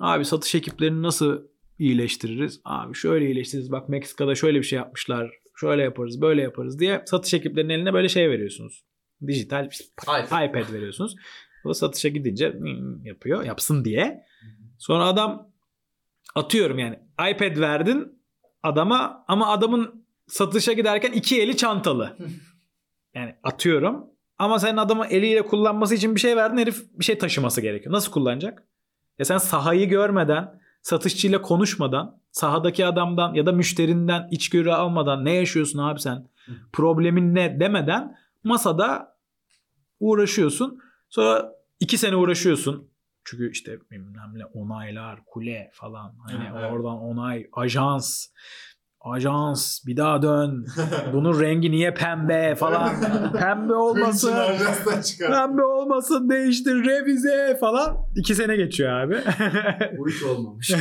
[0.00, 1.42] Abi satış ekiplerini nasıl
[1.78, 2.60] iyileştiririz?
[2.64, 3.72] Abi şöyle iyileştiririz.
[3.72, 5.30] Bak Meksika'da şöyle bir şey yapmışlar.
[5.56, 8.84] Şöyle yaparız, böyle yaparız diye satış ekiplerinin eline böyle şey veriyorsunuz.
[9.26, 9.64] Dijital
[10.48, 10.72] iPad.
[10.72, 11.16] veriyorsunuz.
[11.64, 13.44] O da satışa gidince "Hmm," yapıyor.
[13.44, 14.24] Yapsın diye.
[14.78, 15.48] Sonra adam
[16.34, 16.98] atıyorum yani
[17.30, 18.22] iPad verdin
[18.62, 22.16] adama ama adamın satışa giderken iki eli çantalı.
[23.14, 24.04] Yani atıyorum.
[24.38, 27.94] Ama sen adamı eliyle kullanması için bir şey verdin herif bir şey taşıması gerekiyor.
[27.94, 28.64] Nasıl kullanacak?
[29.18, 35.78] Ya sen sahayı görmeden, satışçıyla konuşmadan, sahadaki adamdan ya da müşterinden içgörü almadan ne yaşıyorsun
[35.78, 36.28] abi sen?
[36.72, 39.18] Problemin ne demeden masada
[40.00, 40.80] uğraşıyorsun.
[41.08, 42.90] Sonra iki sene uğraşıyorsun.
[43.24, 46.16] Çünkü işte bilmem ne onaylar, kule falan.
[46.26, 46.72] Hani Evet.
[46.72, 48.26] oradan onay, ajans,
[49.04, 50.66] ajans bir daha dön.
[51.12, 52.90] Bunun rengi niye pembe falan.
[53.38, 54.34] pembe olmasın.
[55.18, 57.96] Pembe olmasın değiştir revize falan.
[58.16, 59.14] İki sene geçiyor abi.
[59.98, 60.72] Bu hiç olmamış.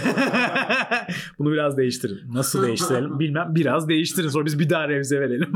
[1.40, 2.20] Bunu biraz değiştirin.
[2.34, 3.56] Nasıl değiştirelim bilmem.
[3.56, 5.54] Biraz değiştirin sonra biz bir daha revize verelim.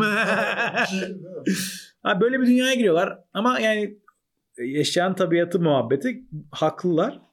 [2.04, 3.98] Abi böyle bir dünyaya giriyorlar ama yani
[4.58, 7.27] eşyanın tabiatı muhabbeti haklılar.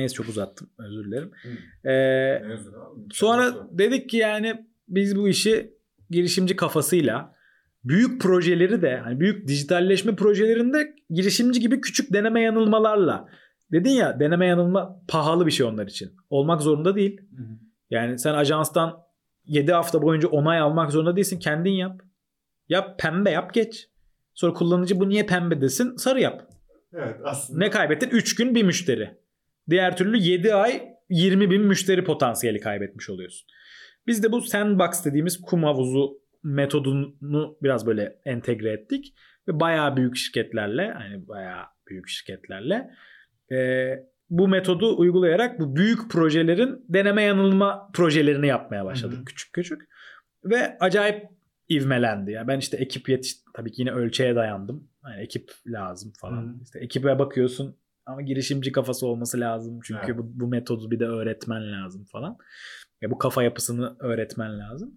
[0.00, 1.30] Neyse çok uzattım özür dilerim.
[1.84, 2.42] Ee,
[3.12, 5.74] sonra dedik ki yani biz bu işi
[6.10, 7.34] girişimci kafasıyla
[7.84, 13.28] büyük projeleri de hani büyük dijitalleşme projelerinde girişimci gibi küçük deneme yanılmalarla
[13.72, 16.12] dedin ya deneme yanılma pahalı bir şey onlar için.
[16.30, 17.20] Olmak zorunda değil.
[17.90, 18.98] Yani sen ajanstan
[19.44, 21.38] 7 hafta boyunca onay almak zorunda değilsin.
[21.38, 22.02] Kendin yap.
[22.68, 23.88] Yap pembe yap geç.
[24.34, 26.46] Sonra kullanıcı bu niye pembe desin sarı yap.
[26.92, 27.58] Evet aslında.
[27.58, 28.10] Ne kaybettin?
[28.10, 29.16] 3 gün bir müşteri.
[29.70, 33.48] Diğer türlü 7 ay 20 bin müşteri potansiyeli kaybetmiş oluyorsun.
[34.06, 39.14] Biz de bu sandbox dediğimiz kum havuzu metodunu biraz böyle entegre ettik.
[39.48, 42.90] Ve bayağı büyük şirketlerle hani bayağı büyük şirketlerle
[43.52, 43.90] e,
[44.30, 49.24] bu metodu uygulayarak bu büyük projelerin deneme yanılma projelerini yapmaya başladık Hı hı.
[49.24, 49.82] küçük küçük.
[50.44, 51.28] Ve acayip
[51.70, 52.32] ivmelendi.
[52.32, 54.88] Yani ben işte ekip yetiş tabii ki yine ölçeğe dayandım.
[55.04, 56.42] Yani ekip lazım falan.
[56.42, 56.54] Hı.
[56.64, 57.76] İşte ekibe bakıyorsun
[58.10, 59.80] ama girişimci kafası olması lazım.
[59.84, 60.18] Çünkü Evet.
[60.18, 62.36] bu, bu metodu bir de öğretmen lazım falan.
[63.02, 64.94] Ya bu kafa yapısını öğretmen lazım.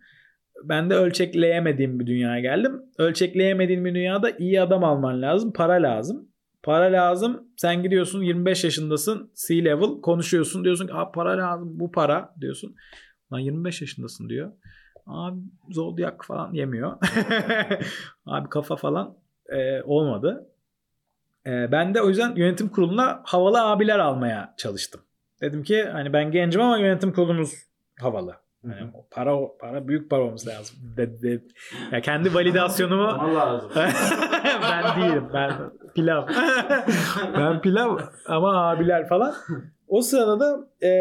[0.63, 2.81] Ben de ölçekleyemediğim bir dünyaya geldim.
[2.97, 5.53] Ölçekleyemediğin bir dünyada iyi adam alman lazım.
[5.53, 6.27] Para lazım.
[6.63, 7.47] Para lazım.
[7.57, 9.31] Sen gidiyorsun 25 yaşındasın.
[9.47, 10.63] C-level konuşuyorsun.
[10.63, 11.79] Diyorsun ki para lazım.
[11.79, 12.75] Bu para diyorsun.
[13.33, 14.51] Lan 25 yaşındasın diyor.
[15.07, 15.39] Abi
[15.71, 16.97] Zodiac falan yemiyor.
[18.25, 19.17] Abi kafa falan
[19.49, 20.49] e, olmadı.
[21.47, 25.01] E, ben de o yüzden yönetim kuruluna havalı abiler almaya çalıştım.
[25.41, 27.53] Dedim ki hani ben gencim ama yönetim kurulumuz
[27.99, 28.35] havalı.
[28.63, 30.77] Yani para para büyük para olması lazım.
[30.97, 31.43] De, de-
[31.91, 33.03] ya kendi validasyonumu
[33.35, 33.71] lazım.
[34.61, 35.29] ben değilim.
[35.33, 35.53] Ben
[35.95, 36.27] pilav.
[37.37, 39.33] ben pilav ama abiler falan.
[39.87, 40.91] O sırada da e,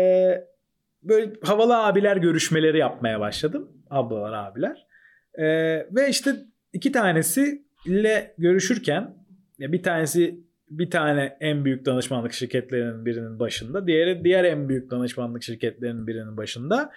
[1.02, 3.68] böyle havalı abiler görüşmeleri yapmaya başladım.
[3.90, 4.86] Ablalar abiler.
[5.34, 5.44] E,
[5.90, 6.36] ve işte
[6.72, 9.14] iki tanesiyle görüşürken
[9.62, 10.40] ya bir tanesi
[10.70, 13.86] bir tane en büyük danışmanlık şirketlerinin birinin başında.
[13.86, 16.92] Diğeri diğer en büyük danışmanlık şirketlerinin birinin başında.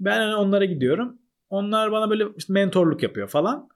[0.00, 1.18] Ben hani onlara gidiyorum.
[1.50, 3.68] Onlar bana böyle işte mentorluk yapıyor falan.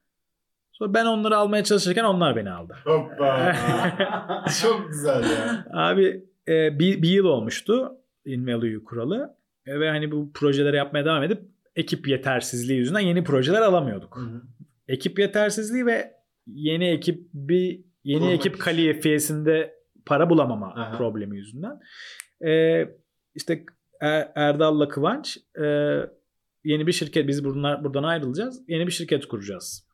[0.72, 2.76] Sonra ben onları almaya çalışırken onlar beni aldı.
[2.84, 3.56] Hoppa.
[4.62, 5.66] Çok güzel ya.
[5.72, 7.92] Abi e, bir, bir yıl olmuştu
[8.24, 9.36] InValue kuralı.
[9.66, 11.42] E, ve hani bu projeleri yapmaya devam edip
[11.76, 14.20] ekip yetersizliği yüzünden yeni projeler alamıyorduk.
[14.88, 16.12] Ekip yetersizliği ve
[16.46, 19.74] yeni ekip bir yeni Kurmak ekip kalifiyesinde
[20.06, 20.96] para bulamama Aha.
[20.96, 21.80] problemi yüzünden.
[22.46, 22.84] E,
[23.34, 23.64] işte
[24.00, 25.64] Er- Erdal'la Kıvanç e,
[26.64, 28.62] yeni bir şirket biz buradan, buradan ayrılacağız.
[28.68, 29.88] Yeni bir şirket kuracağız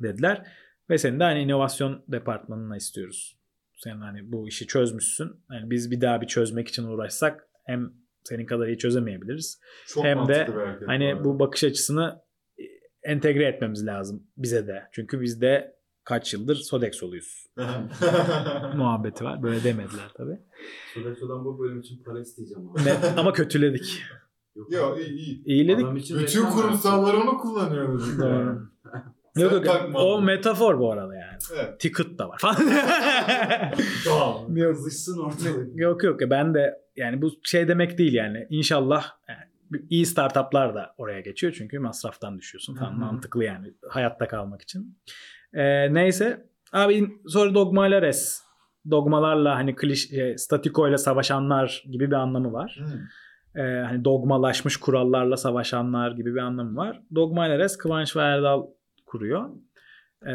[0.00, 0.46] dediler.
[0.90, 3.38] Ve seni de hani inovasyon departmanına istiyoruz.
[3.76, 5.30] Sen hani bu işi çözmüşsün.
[5.52, 7.92] Yani biz bir daha bir çözmek için uğraşsak hem
[8.24, 9.60] senin kadar iyi çözemeyebiliriz.
[9.86, 10.48] Çok Hem de
[10.86, 12.22] Hani bu bakış açısını
[12.58, 12.62] e,
[13.02, 14.82] entegre etmemiz lazım bize de.
[14.92, 17.46] Çünkü biz de kaç yıldır Sodexo'luyuz.
[18.76, 19.42] Muhabbeti var.
[19.42, 20.38] Böyle demediler tabii.
[20.94, 22.84] Sodexo'dan bu bölüm için para isteyeceğim abi.
[22.84, 24.02] Ne- ama kötüledik.
[24.70, 25.44] Yo iyi iyi.
[25.44, 25.84] İyiledik.
[25.84, 28.00] Adam için Bütün reklam kurumsallar onu kullanıyor.
[28.00, 28.68] dedik Doğru.
[29.36, 29.64] Yok yok.
[29.64, 31.38] takma O metafor bu arada yani.
[31.54, 31.80] Evet.
[31.80, 32.56] Ticket da var falan.
[34.04, 34.56] Tamam.
[34.56, 35.70] yok, Kızışsın ortalık.
[35.78, 36.20] yok yok.
[36.30, 38.46] Ben de yani bu şey demek değil yani.
[38.50, 39.40] İnşallah yani
[39.90, 41.52] iyi startuplar da oraya geçiyor.
[41.58, 42.98] Çünkü masraftan düşüyorsun falan.
[42.98, 44.98] Mantıklı yani hayatta kalmak için.
[45.54, 46.46] Ee, neyse.
[46.72, 48.42] Abi sonra Dogma Res.
[48.90, 52.78] Dogmalarla hani kliş, e, statikoyla savaşanlar gibi bir anlamı var.
[52.78, 53.62] Hmm.
[53.62, 57.02] Ee, hani dogmalaşmış kurallarla savaşanlar gibi bir anlamı var.
[57.14, 58.66] Dogma ile Res Kıvanç ve Erdal
[59.06, 59.50] kuruyor.
[60.26, 60.30] Ee,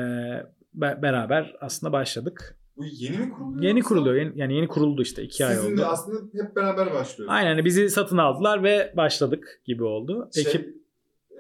[0.74, 2.58] be- beraber aslında başladık.
[2.78, 3.64] Bu yeni mi kuruluyor?
[3.64, 3.88] Yeni yoksa?
[3.96, 4.16] kuruluyor.
[4.16, 5.78] Yeni, yani yeni kuruldu işte iki ay Sizin oldu.
[5.82, 7.30] de aslında hep beraber başlıyorsunuz.
[7.30, 10.30] Aynen hani bizi satın aldılar ve başladık gibi oldu.
[10.34, 10.76] Şey, Ekip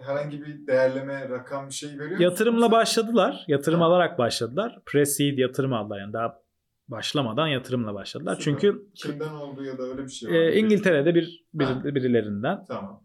[0.02, 2.22] herhangi bir değerleme rakam bir şey veriyor musunuz?
[2.24, 3.43] yatırımla başladılar.
[3.48, 3.86] Yatırım Ha.
[3.86, 4.80] alarak başladılar.
[4.86, 6.00] Pre-seed yatırım aldılar.
[6.00, 6.39] Yani daha
[6.88, 8.36] başlamadan yatırımla başladılar.
[8.36, 8.43] Süper.
[8.43, 10.36] Çünkü Kimden oldu ya da öyle bir şey var.
[10.36, 10.56] e?
[10.60, 11.84] İngiltere'de bir, Ha.
[11.84, 12.66] bir birilerinden.
[12.68, 13.04] Tamam.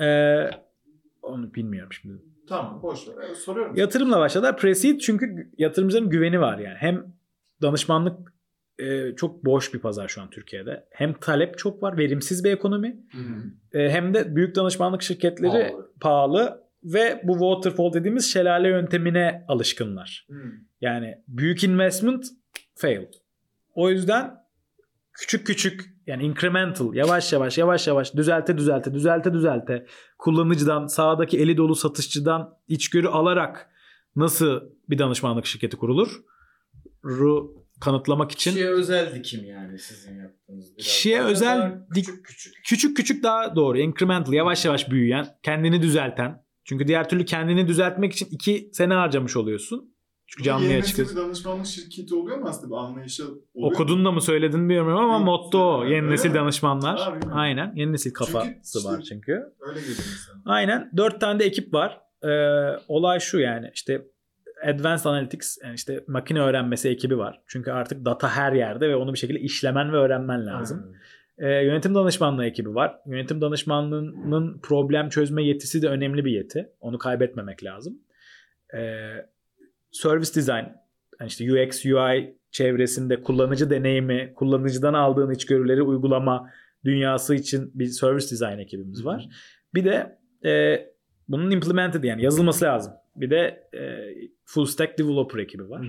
[0.00, 0.36] E,
[1.22, 2.22] onu bilmiyorum şimdi.
[2.48, 3.34] Tamam boş ver.
[3.34, 3.76] Soruyorum.
[3.76, 4.52] Yatırımla başladılar.
[4.58, 6.76] Pre-seed çünkü yatırımcıların güveni var yani.
[6.78, 7.06] Hem
[7.62, 8.32] danışmanlık
[8.80, 10.86] e, çok boş bir pazar şu an Türkiye'de.
[10.90, 11.98] Hem talep çok var.
[11.98, 12.96] Verimsiz bir ekonomi.
[13.72, 15.92] E, hem de büyük danışmanlık şirketleri Pahalı.
[16.00, 16.64] pahalı.
[16.84, 20.26] ve bu waterfall dediğimiz şelale yöntemine alışkınlar.
[20.28, 20.52] Hmm.
[20.80, 22.26] Yani büyük investment
[22.74, 23.06] fail.
[23.74, 24.34] O yüzden
[25.12, 29.86] küçük küçük yani incremental yavaş yavaş yavaş yavaş düzelte düzelte düzelte düzelte
[30.18, 33.70] kullanıcıdan sağdaki eli dolu satışçıdan içgörü alarak
[34.16, 36.20] nasıl bir danışmanlık şirketi kurulur?
[37.04, 40.86] Ru kanıtlamak için Kişiye özel dikim yani sizin yaptığınız biraz.
[40.86, 41.28] Kişiye daha.
[41.28, 42.54] özel Daha dik- küçük küçük.
[42.64, 43.78] küçük küçük daha doğru.
[43.78, 46.44] Incremental yavaş yavaş büyüyen, kendini düzelten.
[46.64, 49.94] Çünkü diğer türlü kendini düzeltmek için iki sene harcamış oluyorsun.
[50.26, 51.16] Çünkü canlıya Yeni nesil çıkıyorsun.
[51.16, 52.70] bir danışmanlık şirketi oluyor mu aslında?
[52.70, 55.84] Bir anlayışı oluyor Okudun da mı söyledin bilmiyorum ama Yok, motto o.
[55.84, 56.34] Yeni öyle nesil mi?
[56.34, 56.96] danışmanlar.
[57.06, 57.30] Bilmiyorum.
[57.38, 57.72] Aynen.
[57.76, 59.32] Yeni nesil kafası işte- var çünkü.
[59.60, 60.38] Öyle geliyor mesela.
[60.46, 60.90] Aynen.
[60.96, 62.00] Dört tane de ekip var.
[62.22, 62.28] Ee,
[62.88, 64.02] olay şu yani işte
[64.68, 67.40] Advanced Analytics yani işte makine öğrenmesi ekibi var.
[67.46, 70.96] Çünkü artık data her yerde ve onu bir şekilde işlemen ve öğrenmen lazım.
[71.38, 72.96] Ee, yönetim danışmanlığı ekibi var.
[73.06, 76.68] Yönetim danışmanlığının problem çözme yetisi de önemli bir yeti.
[76.80, 77.98] Onu kaybetmemek lazım.
[78.74, 79.10] Ee,
[79.90, 80.64] service design,
[81.20, 86.50] yani işte UX, UI çevresinde kullanıcı deneyimi, kullanıcıdan aldığın içgörüleri uygulama
[86.84, 89.28] dünyası için bir service design ekibimiz var.
[89.74, 90.80] Bir de e,
[91.28, 92.92] bunun implemented yani yazılması lazım.
[93.20, 93.80] Bir de e,
[94.44, 95.86] full stack developer ekibi var.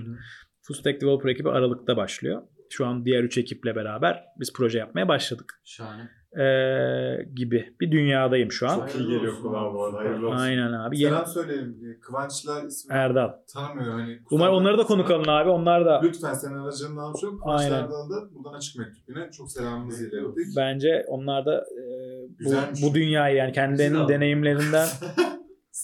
[0.62, 2.42] Full stack developer ekibi Aralık'ta başlıyor.
[2.70, 5.60] Şu an diğer üç ekiple beraber biz proje yapmaya başladık.
[5.64, 6.08] Şahane.
[6.40, 8.78] Ee, gibi bir dünyadayım şu an.
[8.78, 9.98] Çok iyi geliyor kulağa bu arada.
[9.98, 10.38] Hayırlı olsun.
[10.38, 10.98] Aynen abi.
[11.00, 11.76] Yeni Selam söyleyelim.
[11.84, 13.32] Ee, Kıvanç'la ismini Erdal.
[13.54, 14.00] tanımıyorum.
[14.00, 15.50] Hani Umarım onları da konuk alın abi.
[15.50, 17.42] Onlar da Lütfen senin aracının almış yok.
[17.42, 17.74] Kıvanç Aynen.
[17.74, 19.30] Erdal'a da buradan açık mektup yine.
[19.30, 20.46] Çok selamımızı ilettik.
[20.56, 21.82] bence onlar da e,
[22.28, 22.82] bu, Güzelmiş.
[22.82, 24.08] bu dünyayı yani kendilerinin Güzel.
[24.14, 24.86] deneyimlerinden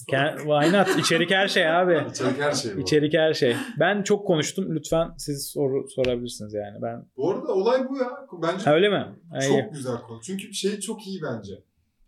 [0.07, 0.99] Ken- Why not?
[0.99, 2.03] İçerik her şey abi.
[2.11, 2.79] İçerik her şey bu.
[2.81, 3.55] İçerik her şey.
[3.79, 4.75] Ben çok konuştum.
[4.75, 6.81] Lütfen siz soru sorabilirsiniz yani.
[6.81, 8.09] Ben Bu arada olay bu ya.
[8.41, 9.05] Bence Ha, öyle mi?
[9.31, 9.61] Ha, iyi.
[9.61, 10.21] çok güzel konu.
[10.21, 11.53] Çünkü şey çok iyi bence.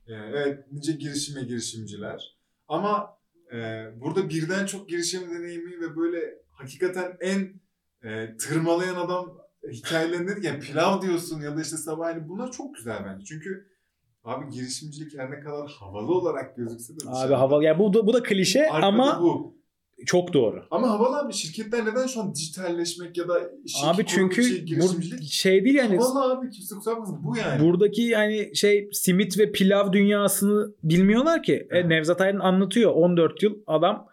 [0.07, 2.37] Ee, evet nice girişim ve girişimciler.
[2.67, 3.17] Ama
[3.53, 6.19] e, burada birden çok girişim deneyimi ve böyle
[6.51, 7.53] hakikaten en
[8.09, 9.37] e, tırmalayan adam
[9.71, 13.25] hikayelerinde ya pilav diyorsun ya da işte sabah hani bunlar çok güzel bence.
[13.25, 13.67] Çünkü
[14.23, 17.63] abi girişimcilik her ne kadar havalı olarak gözükse de Abi dışarıdan havalı.
[17.63, 19.55] Ya bu bu da klişe arkada ama bu.
[20.05, 20.63] çok doğru.
[20.71, 23.41] Ama havalı abi şirketler neden şu an dijitalleşmek ya da
[23.83, 27.61] Abi çünkü şey, girişimcilik şey değil yani havalı abi kimse kusura bakmasın bu yani.
[27.65, 31.53] buradaki yani şey simit ve pilav dünyasını bilmiyorlar ki.
[31.53, 31.85] E, Evet.
[31.85, 34.07] Nevzat Aydın anlatıyor 14 yıl adam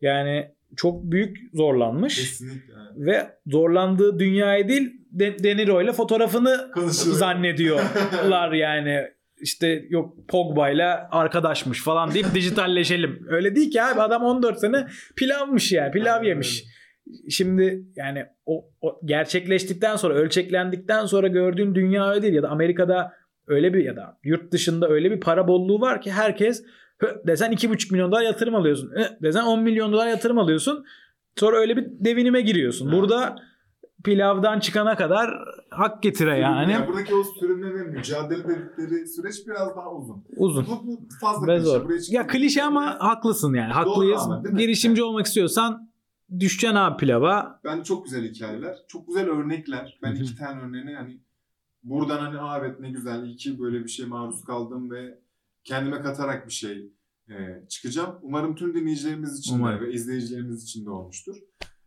[0.00, 2.72] yani çok büyük zorlanmış Kesinlikle.
[2.72, 3.06] yani.
[3.06, 9.08] ve zorlandığı dünyayı değil De, De Niro ile fotoğrafını zannediyorlar yani.
[9.42, 13.26] İşte yok Pogba ile arkadaşmış falan deyip dijitalleşelim.
[13.28, 14.86] Öyle değil ki abi adam 14 sene
[15.16, 16.64] pilavmış yani pilav yemiş.
[17.30, 23.12] Şimdi yani o, o gerçekleştikten sonra ölçeklendikten sonra gördüğün dünya öyle değil ya da Amerika'da
[23.46, 26.64] öyle bir ya da yurt dışında öyle bir para bolluğu var ki herkes
[27.26, 28.92] desen 2,5 milyon dolar yatırım alıyorsun.
[29.22, 30.84] Desen 10 milyon dolar yatırım alıyorsun.
[31.36, 32.92] Sonra öyle bir devinime giriyorsun.
[32.92, 33.36] Burada
[34.04, 36.72] pilavdan çıkana kadar hak getire yani.
[36.72, 40.24] Yani buradaki o sürünme ve mücadele dedikleri süreç biraz daha uzun.
[40.36, 40.66] Uzun.
[40.66, 41.70] Bu, bu fazla Ve klişe.
[41.70, 41.90] zor.
[42.10, 43.72] Ya klişe ama haklısın yani.
[43.72, 44.22] Haklıyız.
[44.22, 44.42] ama?
[44.58, 45.90] Girişimci olmak istiyorsan
[46.38, 47.60] düşeceksin abi pilava.
[47.64, 48.76] Bence çok güzel hikayeler.
[48.88, 49.98] Çok güzel örnekler.
[50.02, 50.22] Ben Hı hı.
[50.22, 51.20] iki tane örneğini hani
[51.82, 55.18] buradan hani Aa, evet ne güzel iyi ki böyle bir şeye maruz kaldım ve
[55.64, 56.92] kendime katarak bir şey
[57.28, 57.34] e,
[57.68, 58.14] çıkacağım.
[58.22, 59.80] Umarım tüm dinleyicilerimiz için Umarım.
[59.80, 61.36] de ve izleyicilerimiz için de olmuştur.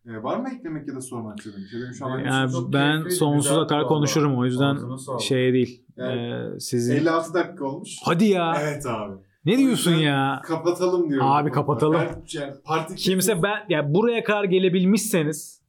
[0.08, 1.82] E, var mı eklemek ya da sormak istediğin şey?
[1.82, 4.78] Benim şu an Yani çok ben keyifliydi, sonsuza kadar konuşurum o yüzden
[5.20, 5.86] şey değil.
[5.98, 6.22] Yani
[6.56, 7.90] Ee, sizin 56 dakika olmuş.
[8.04, 8.58] Hadi ya.
[8.62, 9.14] Evet abi.
[9.46, 10.42] Ne diyorsun ya?
[10.44, 11.28] Kapatalım diyorum.
[11.28, 12.02] Abi kapatalım.
[12.02, 15.62] Ben, yani parti Kimse ben ya buraya kadar gelebilmişseniz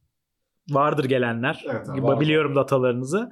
[0.69, 1.65] vardır gelenler.
[1.69, 3.31] Evet abi, Biliyorum datalarınızı.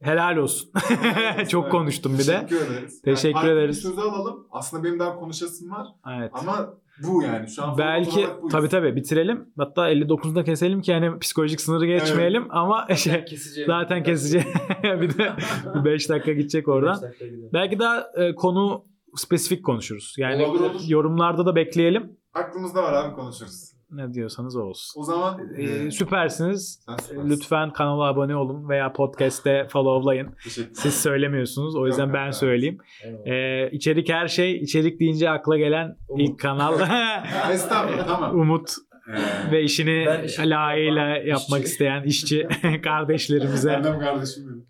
[0.00, 0.70] Helal olsun.
[1.48, 1.72] Çok Evet.
[1.72, 2.46] konuştum bir de.
[2.46, 3.02] Teşekkür ederiz.
[3.02, 3.78] Teşekkür parti ederiz.
[3.82, 4.46] Sözü alalım.
[4.50, 5.86] Aslında benim daha konuşasım var.
[6.18, 6.30] Evet.
[6.34, 7.48] Ama bu yani.
[7.48, 9.48] Şu an Belki tabii tabii bitirelim.
[9.58, 13.66] Hatta 59'unda keselim ki hani psikolojik sınırı geçmeyelim ama şey Keseceğim.
[13.66, 14.46] zaten keseceğiz.
[14.84, 15.32] bir de
[15.84, 17.02] 5 dakika gidecek oradan.
[17.02, 17.24] Dakika.
[17.52, 18.84] Belki daha e, konu
[19.16, 20.14] spesifik konuşuruz.
[20.18, 20.80] Yani Olur, olur.
[20.88, 22.12] yorumlarda da bekleyelim.
[22.34, 23.77] Aklımızda var abi konuşuruz.
[23.90, 25.00] Ne diyorsanız o olsun.
[25.00, 26.82] O zaman Ee, e, süpersiniz.
[26.86, 27.30] sen süpersin.
[27.30, 30.28] Lütfen kanala abone olun veya podcast'te followlayın.
[30.72, 31.76] Siz söylemiyorsunuz.
[31.76, 32.78] O yüzden ben söyleyeyim.
[33.26, 34.56] Ee, içerik her şey.
[34.56, 36.28] İçerik deyince akla gelen Umut.
[36.28, 36.74] ilk kanal.
[37.52, 38.40] Estağfurullah tamam.
[38.40, 38.70] Umut
[39.48, 40.06] Ee, ve işini
[40.50, 41.70] layığıyla yapmak İşçi.
[41.70, 42.48] isteyen işçi
[42.84, 44.66] kardeşlerimize Erdem kardeşim benim.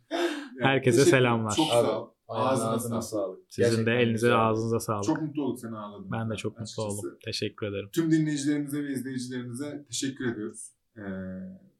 [0.60, 1.52] Yani Herkese selamlar.
[1.56, 2.08] Çok sağ ol.
[2.28, 3.26] Ağzına ağzına sağlık.
[3.26, 3.38] sağlık.
[3.48, 4.48] sizin de Gerçekten elinize güzel.
[4.48, 5.04] ağzınıza sağlık.
[5.04, 6.08] Çok mutlu olduk seni ağırladım.
[6.12, 6.88] ben de çok mutlu Açıkçası.
[6.88, 7.18] oldum.
[7.24, 7.88] Teşekkür ederim.
[7.92, 10.70] Tüm dinleyicilerimize ve izleyicilerimize teşekkür ediyoruz.
[10.96, 11.00] Ee,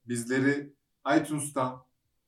[0.08, 0.72] bizleri
[1.20, 1.76] iTunes'tan,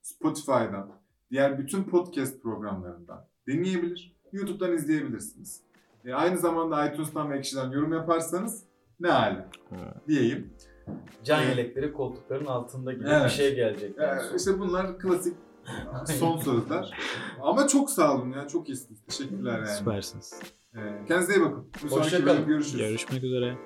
[0.02, 0.90] Spotify'dan,
[1.30, 5.60] diğer bütün podcast programlarından dinleyebilir, YouTube'dan izleyebilirsiniz.
[6.04, 8.62] Ee, aynı zamanda iTunes'tan ve Ekşi'den yorum yaparsanız
[9.00, 9.38] ne hali
[10.08, 10.52] diyeyim.
[11.24, 11.56] Can Evet.
[11.56, 13.30] yelekleri koltukların altında gibi bir Evet.
[13.30, 13.98] şey gelecek.
[13.98, 15.36] Ee, işte bunlar klasik
[16.18, 16.90] son sözler.
[17.42, 18.48] Ama çok sağ olun ya.
[18.48, 19.00] Çok iyisiniz.
[19.08, 19.68] Teşekkürler yani.
[19.68, 20.40] Süpersiniz.
[20.74, 21.66] Ee, kendinize iyi bakın.
[21.84, 22.46] Bir sonraki Hoşça bölüm kalın.
[22.46, 22.78] görüşürüz.
[22.78, 23.56] Görüşmek üzere.